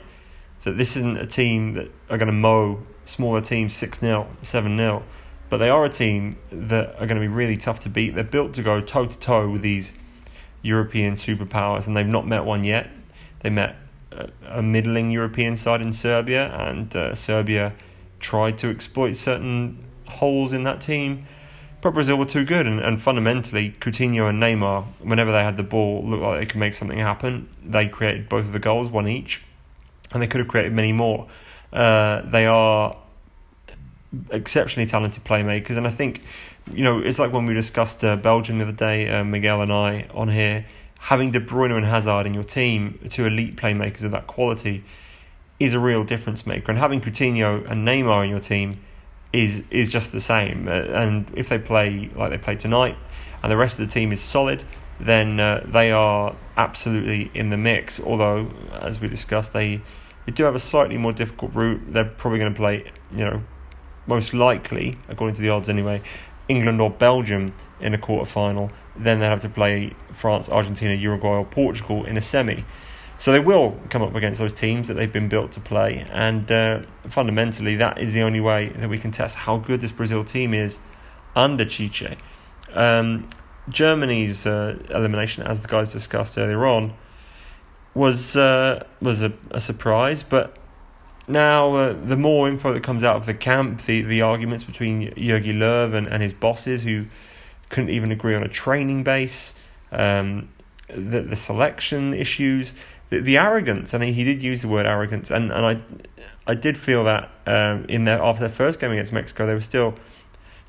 That 0.63 0.77
this 0.77 0.95
isn't 0.95 1.17
a 1.17 1.25
team 1.25 1.73
that 1.73 1.89
are 2.09 2.17
going 2.17 2.27
to 2.27 2.33
mow 2.33 2.81
smaller 3.05 3.41
teams 3.41 3.73
6 3.75 3.99
0, 3.99 4.27
7 4.43 4.77
0, 4.77 5.03
but 5.49 5.57
they 5.57 5.69
are 5.69 5.83
a 5.85 5.89
team 5.89 6.37
that 6.51 6.93
are 6.95 7.07
going 7.07 7.15
to 7.15 7.21
be 7.21 7.27
really 7.27 7.57
tough 7.57 7.79
to 7.81 7.89
beat. 7.89 8.15
They're 8.15 8.23
built 8.23 8.53
to 8.55 8.63
go 8.63 8.79
toe 8.79 9.07
to 9.07 9.17
toe 9.17 9.49
with 9.49 9.61
these 9.61 9.91
European 10.61 11.15
superpowers, 11.15 11.87
and 11.87 11.97
they've 11.97 12.05
not 12.05 12.27
met 12.27 12.45
one 12.45 12.63
yet. 12.63 12.89
They 13.41 13.49
met 13.49 13.75
a, 14.11 14.29
a 14.45 14.61
middling 14.61 15.09
European 15.09 15.57
side 15.57 15.81
in 15.81 15.93
Serbia, 15.93 16.53
and 16.53 16.95
uh, 16.95 17.15
Serbia 17.15 17.73
tried 18.19 18.59
to 18.59 18.69
exploit 18.69 19.13
certain 19.13 19.83
holes 20.05 20.53
in 20.53 20.63
that 20.63 20.79
team 20.79 21.25
but 21.81 21.93
Brazil 21.93 22.17
were 22.17 22.25
too 22.25 22.45
good, 22.45 22.67
and, 22.67 22.79
and 22.79 23.01
fundamentally, 23.01 23.75
Coutinho 23.79 24.29
and 24.29 24.41
Neymar, 24.41 24.85
whenever 24.99 25.31
they 25.31 25.43
had 25.43 25.57
the 25.57 25.63
ball, 25.63 26.03
looked 26.07 26.21
like 26.21 26.39
they 26.39 26.45
could 26.45 26.59
make 26.59 26.73
something 26.73 26.99
happen. 26.99 27.49
They 27.65 27.87
created 27.87 28.29
both 28.29 28.45
of 28.45 28.53
the 28.53 28.59
goals, 28.59 28.89
one 28.89 29.07
each, 29.07 29.41
and 30.11 30.21
they 30.21 30.27
could 30.27 30.39
have 30.39 30.47
created 30.47 30.73
many 30.73 30.93
more. 30.93 31.27
Uh, 31.73 32.21
they 32.21 32.45
are 32.45 32.97
exceptionally 34.29 34.87
talented 34.87 35.23
playmakers, 35.23 35.77
and 35.77 35.87
I 35.87 35.91
think, 35.91 36.21
you 36.71 36.83
know, 36.83 36.99
it's 36.99 37.17
like 37.17 37.33
when 37.33 37.45
we 37.47 37.53
discussed 37.55 38.03
uh, 38.03 38.15
Belgium 38.15 38.59
the 38.59 38.65
other 38.65 38.73
day, 38.73 39.09
uh, 39.09 39.23
Miguel 39.23 39.61
and 39.61 39.73
I 39.73 40.07
on 40.13 40.29
here, 40.29 40.65
having 40.99 41.31
De 41.31 41.39
Bruyne 41.39 41.75
and 41.75 41.85
Hazard 41.85 42.27
in 42.27 42.33
your 42.35 42.43
team, 42.43 42.99
two 43.09 43.25
elite 43.25 43.55
playmakers 43.55 44.03
of 44.03 44.11
that 44.11 44.27
quality, 44.27 44.83
is 45.59 45.73
a 45.73 45.79
real 45.79 46.03
difference 46.03 46.45
maker, 46.45 46.71
and 46.71 46.79
having 46.79 47.01
Coutinho 47.01 47.69
and 47.69 47.87
Neymar 47.87 48.23
in 48.23 48.29
your 48.29 48.39
team 48.39 48.81
is 49.33 49.63
is 49.69 49.89
just 49.89 50.11
the 50.11 50.21
same. 50.21 50.67
Uh, 50.67 50.71
and 50.71 51.31
if 51.35 51.49
they 51.49 51.59
play 51.59 52.09
like 52.15 52.31
they 52.31 52.37
play 52.37 52.55
tonight, 52.55 52.97
and 53.41 53.51
the 53.51 53.57
rest 53.57 53.79
of 53.79 53.87
the 53.87 53.93
team 53.93 54.11
is 54.11 54.21
solid, 54.21 54.63
then 54.99 55.39
uh, 55.39 55.65
they 55.65 55.91
are 55.91 56.35
absolutely 56.57 57.31
in 57.33 57.49
the 57.49 57.57
mix. 57.57 57.99
Although, 57.99 58.51
as 58.71 58.99
we 58.99 59.07
discussed, 59.07 59.53
they 59.53 59.81
they 60.25 60.31
do 60.31 60.43
have 60.43 60.55
a 60.55 60.59
slightly 60.59 60.97
more 60.97 61.13
difficult 61.13 61.53
route. 61.53 61.81
They're 61.87 62.05
probably 62.05 62.39
going 62.39 62.53
to 62.53 62.57
play, 62.57 62.91
you 63.11 63.25
know, 63.25 63.43
most 64.05 64.33
likely, 64.33 64.97
according 65.09 65.35
to 65.35 65.41
the 65.41 65.49
odds 65.49 65.69
anyway, 65.69 66.01
England 66.47 66.79
or 66.81 66.89
Belgium 66.89 67.53
in 67.79 67.93
a 67.93 67.97
quarter 67.97 68.29
final. 68.29 68.71
Then 68.95 69.19
they 69.19 69.25
have 69.25 69.41
to 69.41 69.49
play 69.49 69.95
France, 70.11 70.49
Argentina, 70.49 70.93
Uruguay, 70.93 71.37
or 71.37 71.45
Portugal 71.45 72.05
in 72.05 72.17
a 72.17 72.21
semi. 72.21 72.65
So 73.21 73.31
they 73.31 73.39
will 73.39 73.79
come 73.89 74.01
up 74.01 74.15
against 74.15 74.39
those 74.39 74.51
teams 74.51 74.87
that 74.87 74.95
they've 74.95 75.13
been 75.13 75.29
built 75.29 75.51
to 75.51 75.59
play, 75.59 76.07
and 76.11 76.51
uh, 76.51 76.81
fundamentally, 77.07 77.75
that 77.75 77.99
is 77.99 78.13
the 78.13 78.23
only 78.23 78.39
way 78.39 78.69
that 78.69 78.89
we 78.89 78.97
can 78.97 79.11
test 79.11 79.35
how 79.35 79.57
good 79.57 79.81
this 79.81 79.91
Brazil 79.91 80.25
team 80.25 80.55
is 80.55 80.79
under 81.35 81.63
Tite. 81.63 82.17
Um, 82.73 83.29
Germany's 83.69 84.47
uh, 84.47 84.79
elimination, 84.89 85.43
as 85.43 85.61
the 85.61 85.67
guys 85.67 85.93
discussed 85.93 86.35
earlier 86.35 86.65
on, 86.65 86.95
was 87.93 88.35
uh, 88.35 88.87
was 88.99 89.21
a, 89.21 89.33
a, 89.51 89.61
surprise, 89.61 90.23
but 90.23 90.57
now 91.27 91.75
uh, 91.75 91.93
the 91.93 92.17
more 92.17 92.49
info 92.49 92.73
that 92.73 92.81
comes 92.81 93.03
out 93.03 93.17
of 93.17 93.27
the 93.27 93.35
camp, 93.35 93.85
the, 93.85 94.01
the 94.01 94.23
arguments 94.23 94.63
between 94.63 95.13
Jogi 95.13 95.53
Löw 95.53 95.93
and, 95.93 96.07
and 96.07 96.23
his 96.23 96.33
bosses 96.33 96.81
who 96.81 97.05
couldn't 97.69 97.91
even 97.91 98.11
agree 98.11 98.33
on 98.33 98.41
a 98.41 98.49
training 98.49 99.03
base, 99.03 99.53
um, 99.91 100.49
the, 100.87 101.21
the 101.21 101.35
selection 101.35 102.15
issues, 102.15 102.73
the, 103.11 103.19
the 103.19 103.37
arrogance. 103.37 103.93
I 103.93 103.99
mean, 103.99 104.15
he 104.15 104.23
did 104.23 104.41
use 104.41 104.63
the 104.63 104.67
word 104.67 104.87
arrogance, 104.87 105.29
and, 105.29 105.51
and 105.51 105.65
I 105.65 105.81
I 106.47 106.55
did 106.55 106.77
feel 106.77 107.03
that 107.03 107.29
um, 107.45 107.85
in 107.85 108.05
their 108.05 108.19
after 108.19 108.39
their 108.39 108.55
first 108.55 108.79
game 108.79 108.91
against 108.91 109.13
Mexico, 109.13 109.45
they 109.45 109.53
were 109.53 109.61
still 109.61 109.93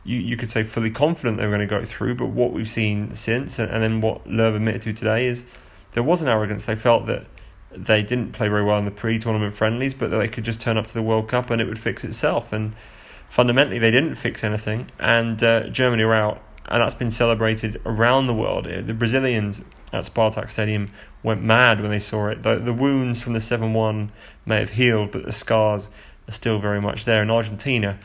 you, 0.05 0.18
you 0.18 0.37
could 0.37 0.50
say 0.50 0.64
fully 0.64 0.90
confident 0.90 1.38
they 1.38 1.44
were 1.46 1.57
going 1.57 1.66
to 1.66 1.66
go 1.66 1.85
through. 1.87 2.16
But 2.16 2.26
what 2.26 2.52
we've 2.52 2.68
seen 2.68 3.14
since, 3.14 3.59
and, 3.59 3.70
and 3.70 3.83
then 3.83 4.00
what 4.02 4.26
Löw 4.26 4.55
admitted 4.55 4.83
to 4.83 4.92
today, 4.92 5.26
is 5.26 5.44
there 5.92 6.02
was 6.02 6.20
an 6.20 6.28
arrogance. 6.28 6.66
They 6.66 6.76
felt 6.76 7.07
that 7.07 7.26
they 7.74 8.02
didn't 8.02 8.33
play 8.33 8.48
very 8.48 8.64
well 8.64 8.78
in 8.78 8.85
the 8.85 8.90
pre-tournament 8.90 9.57
friendlies, 9.57 9.94
but 9.94 10.11
that 10.11 10.18
they 10.18 10.28
could 10.28 10.44
just 10.44 10.61
turn 10.61 10.76
up 10.76 10.87
to 10.88 10.94
the 10.94 11.02
World 11.02 11.28
Cup 11.28 11.48
and 11.48 11.62
it 11.62 11.66
would 11.66 11.78
fix 11.78 12.05
itself. 12.05 12.52
And 12.52 12.74
fundamentally, 13.31 13.78
they 13.78 13.90
didn't 13.90 14.16
fix 14.16 14.44
anything, 14.44 14.90
and 14.98 15.42
uh, 15.42 15.68
Germany 15.68 16.05
were 16.05 16.14
out, 16.14 16.42
and 16.66 16.83
that's 16.83 16.94
been 16.94 17.11
celebrated 17.11 17.81
around 17.87 18.26
the 18.26 18.35
world. 18.35 18.66
The 18.66 18.92
Brazilians 18.92 19.62
at 19.92 20.05
Spartak 20.05 20.50
Stadium 20.50 20.90
went 21.22 21.42
mad 21.42 21.81
when 21.81 21.90
they 21.90 21.98
saw 21.98 22.28
it. 22.28 22.42
The, 22.42 22.57
the 22.57 22.72
wounds 22.72 23.20
from 23.20 23.35
the 23.35 23.40
7 23.40 23.72
1 23.72 24.12
may 24.46 24.61
have 24.61 24.70
healed, 24.70 25.12
but 25.12 25.24
the 25.24 25.33
scars 25.33 25.88
are 26.28 26.33
still 26.33 26.59
very 26.59 26.81
much 26.81 27.05
there. 27.05 27.22
In 27.22 27.31
Argentina, 27.31 27.98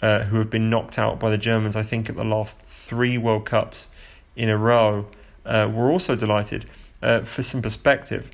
uh, 0.00 0.24
who 0.24 0.38
have 0.38 0.50
been 0.50 0.68
knocked 0.68 0.98
out 0.98 1.18
by 1.18 1.30
the 1.30 1.38
Germans, 1.38 1.76
I 1.76 1.82
think, 1.82 2.08
at 2.08 2.16
the 2.16 2.24
last 2.24 2.60
three 2.60 3.16
World 3.16 3.46
Cups 3.46 3.88
in 4.36 4.48
a 4.48 4.58
row, 4.58 5.06
uh, 5.46 5.70
were 5.72 5.90
also 5.90 6.14
delighted. 6.14 6.66
Uh, 7.02 7.22
for 7.22 7.42
some 7.42 7.62
perspective, 7.62 8.30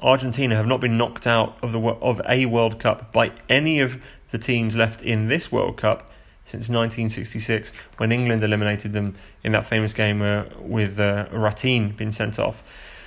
Argentina 0.00 0.56
have 0.56 0.66
not 0.66 0.80
been 0.80 0.96
knocked 0.96 1.26
out 1.26 1.56
of 1.62 1.72
the 1.72 1.80
of 1.80 2.20
a 2.28 2.46
World 2.46 2.78
Cup 2.78 3.12
by 3.12 3.32
any 3.48 3.80
of 3.80 4.00
the 4.30 4.38
teams 4.38 4.74
left 4.74 5.02
in 5.02 5.28
this 5.28 5.50
World 5.52 5.76
Cup 5.76 6.10
since 6.44 6.68
1966 6.68 7.72
when 7.96 8.12
England 8.12 8.42
eliminated 8.42 8.92
them 8.92 9.16
in 9.42 9.52
that 9.52 9.66
famous 9.66 9.92
game 9.92 10.22
uh, 10.22 10.44
with 10.60 10.98
uh, 10.98 11.26
Rattin 11.32 11.92
being 11.92 12.12
sent 12.12 12.38
off. 12.38 12.62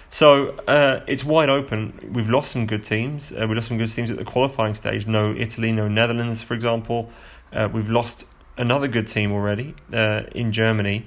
So 0.10 0.52
uh, 0.68 1.02
it's 1.08 1.24
wide 1.24 1.50
open. 1.50 2.12
We've 2.14 2.30
lost 2.30 2.52
some 2.52 2.66
good 2.66 2.86
teams. 2.86 3.32
Uh, 3.32 3.46
we 3.48 3.56
lost 3.56 3.68
some 3.68 3.78
good 3.78 3.92
teams 3.92 4.10
at 4.10 4.18
the 4.18 4.24
qualifying 4.24 4.76
stage. 4.76 5.08
No 5.08 5.36
Italy, 5.36 5.72
no 5.72 5.88
Netherlands, 5.88 6.42
for 6.42 6.54
example. 6.54 7.10
Uh, 7.52 7.68
we've 7.72 7.90
lost 7.90 8.26
another 8.58 8.88
good 8.88 9.08
team 9.08 9.32
already 9.32 9.76
uh, 9.92 10.24
in 10.32 10.52
Germany. 10.52 11.06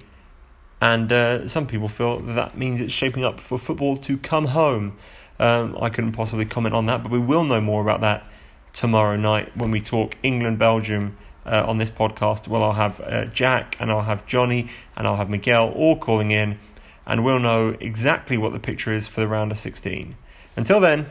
And 0.81 1.51
some 1.51 1.67
people 1.67 1.89
feel 1.89 2.21
that, 2.21 2.35
that 2.35 2.57
means 2.57 2.81
it's 2.81 2.93
shaping 2.93 3.25
up 3.25 3.41
for 3.41 3.59
football 3.59 3.97
to 3.97 4.17
come 4.17 4.47
home. 4.47 4.97
Um, 5.41 5.77
I 5.81 5.89
couldn't 5.89 6.13
possibly 6.13 6.45
comment 6.45 6.75
on 6.75 6.87
that, 6.87 7.03
but 7.03 7.11
we 7.11 7.19
will 7.19 7.45
know 7.45 7.61
more 7.61 7.83
about 7.83 8.01
that 8.03 8.29
tomorrow 8.73 9.17
night 9.17 9.57
when 9.57 9.71
we 9.71 9.81
talk 9.81 10.17
England 10.23 10.59
Belgium 10.59 11.17
uh, 11.49 11.65
on 11.67 11.79
this 11.79 11.91
podcast. 11.91 12.47
Well, 12.47 12.63
I'll 12.63 12.73
have 12.73 13.01
uh, 13.01 13.25
Jack 13.27 13.77
and 13.81 13.91
I'll 13.91 14.03
have 14.03 14.27
Johnny 14.27 14.71
and 14.97 15.07
I'll 15.07 15.17
have 15.17 15.31
Miguel 15.31 15.71
all 15.71 15.97
calling 15.97 16.31
in, 16.31 16.59
and 17.07 17.25
we'll 17.25 17.41
know 17.41 17.77
exactly 17.81 18.37
what 18.37 18.53
the 18.53 18.61
picture 18.61 18.93
is 18.93 19.09
for 19.09 19.21
the 19.21 19.29
round 19.29 19.51
of 19.51 19.59
16. 19.59 20.17
Until 20.57 20.81
then, 20.81 21.07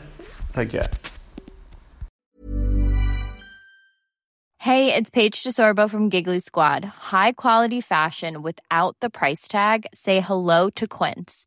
take 0.52 0.70
care. 0.70 0.88
Hey, 4.60 4.92
it's 4.92 5.08
Paige 5.08 5.44
DeSorbo 5.44 5.88
from 5.88 6.08
Giggly 6.08 6.40
Squad. 6.40 6.84
High 6.84 7.32
quality 7.32 7.80
fashion 7.80 8.42
without 8.42 8.96
the 9.00 9.08
price 9.08 9.48
tag? 9.48 9.86
Say 9.94 10.20
hello 10.20 10.68
to 10.70 10.86
Quince. 10.86 11.46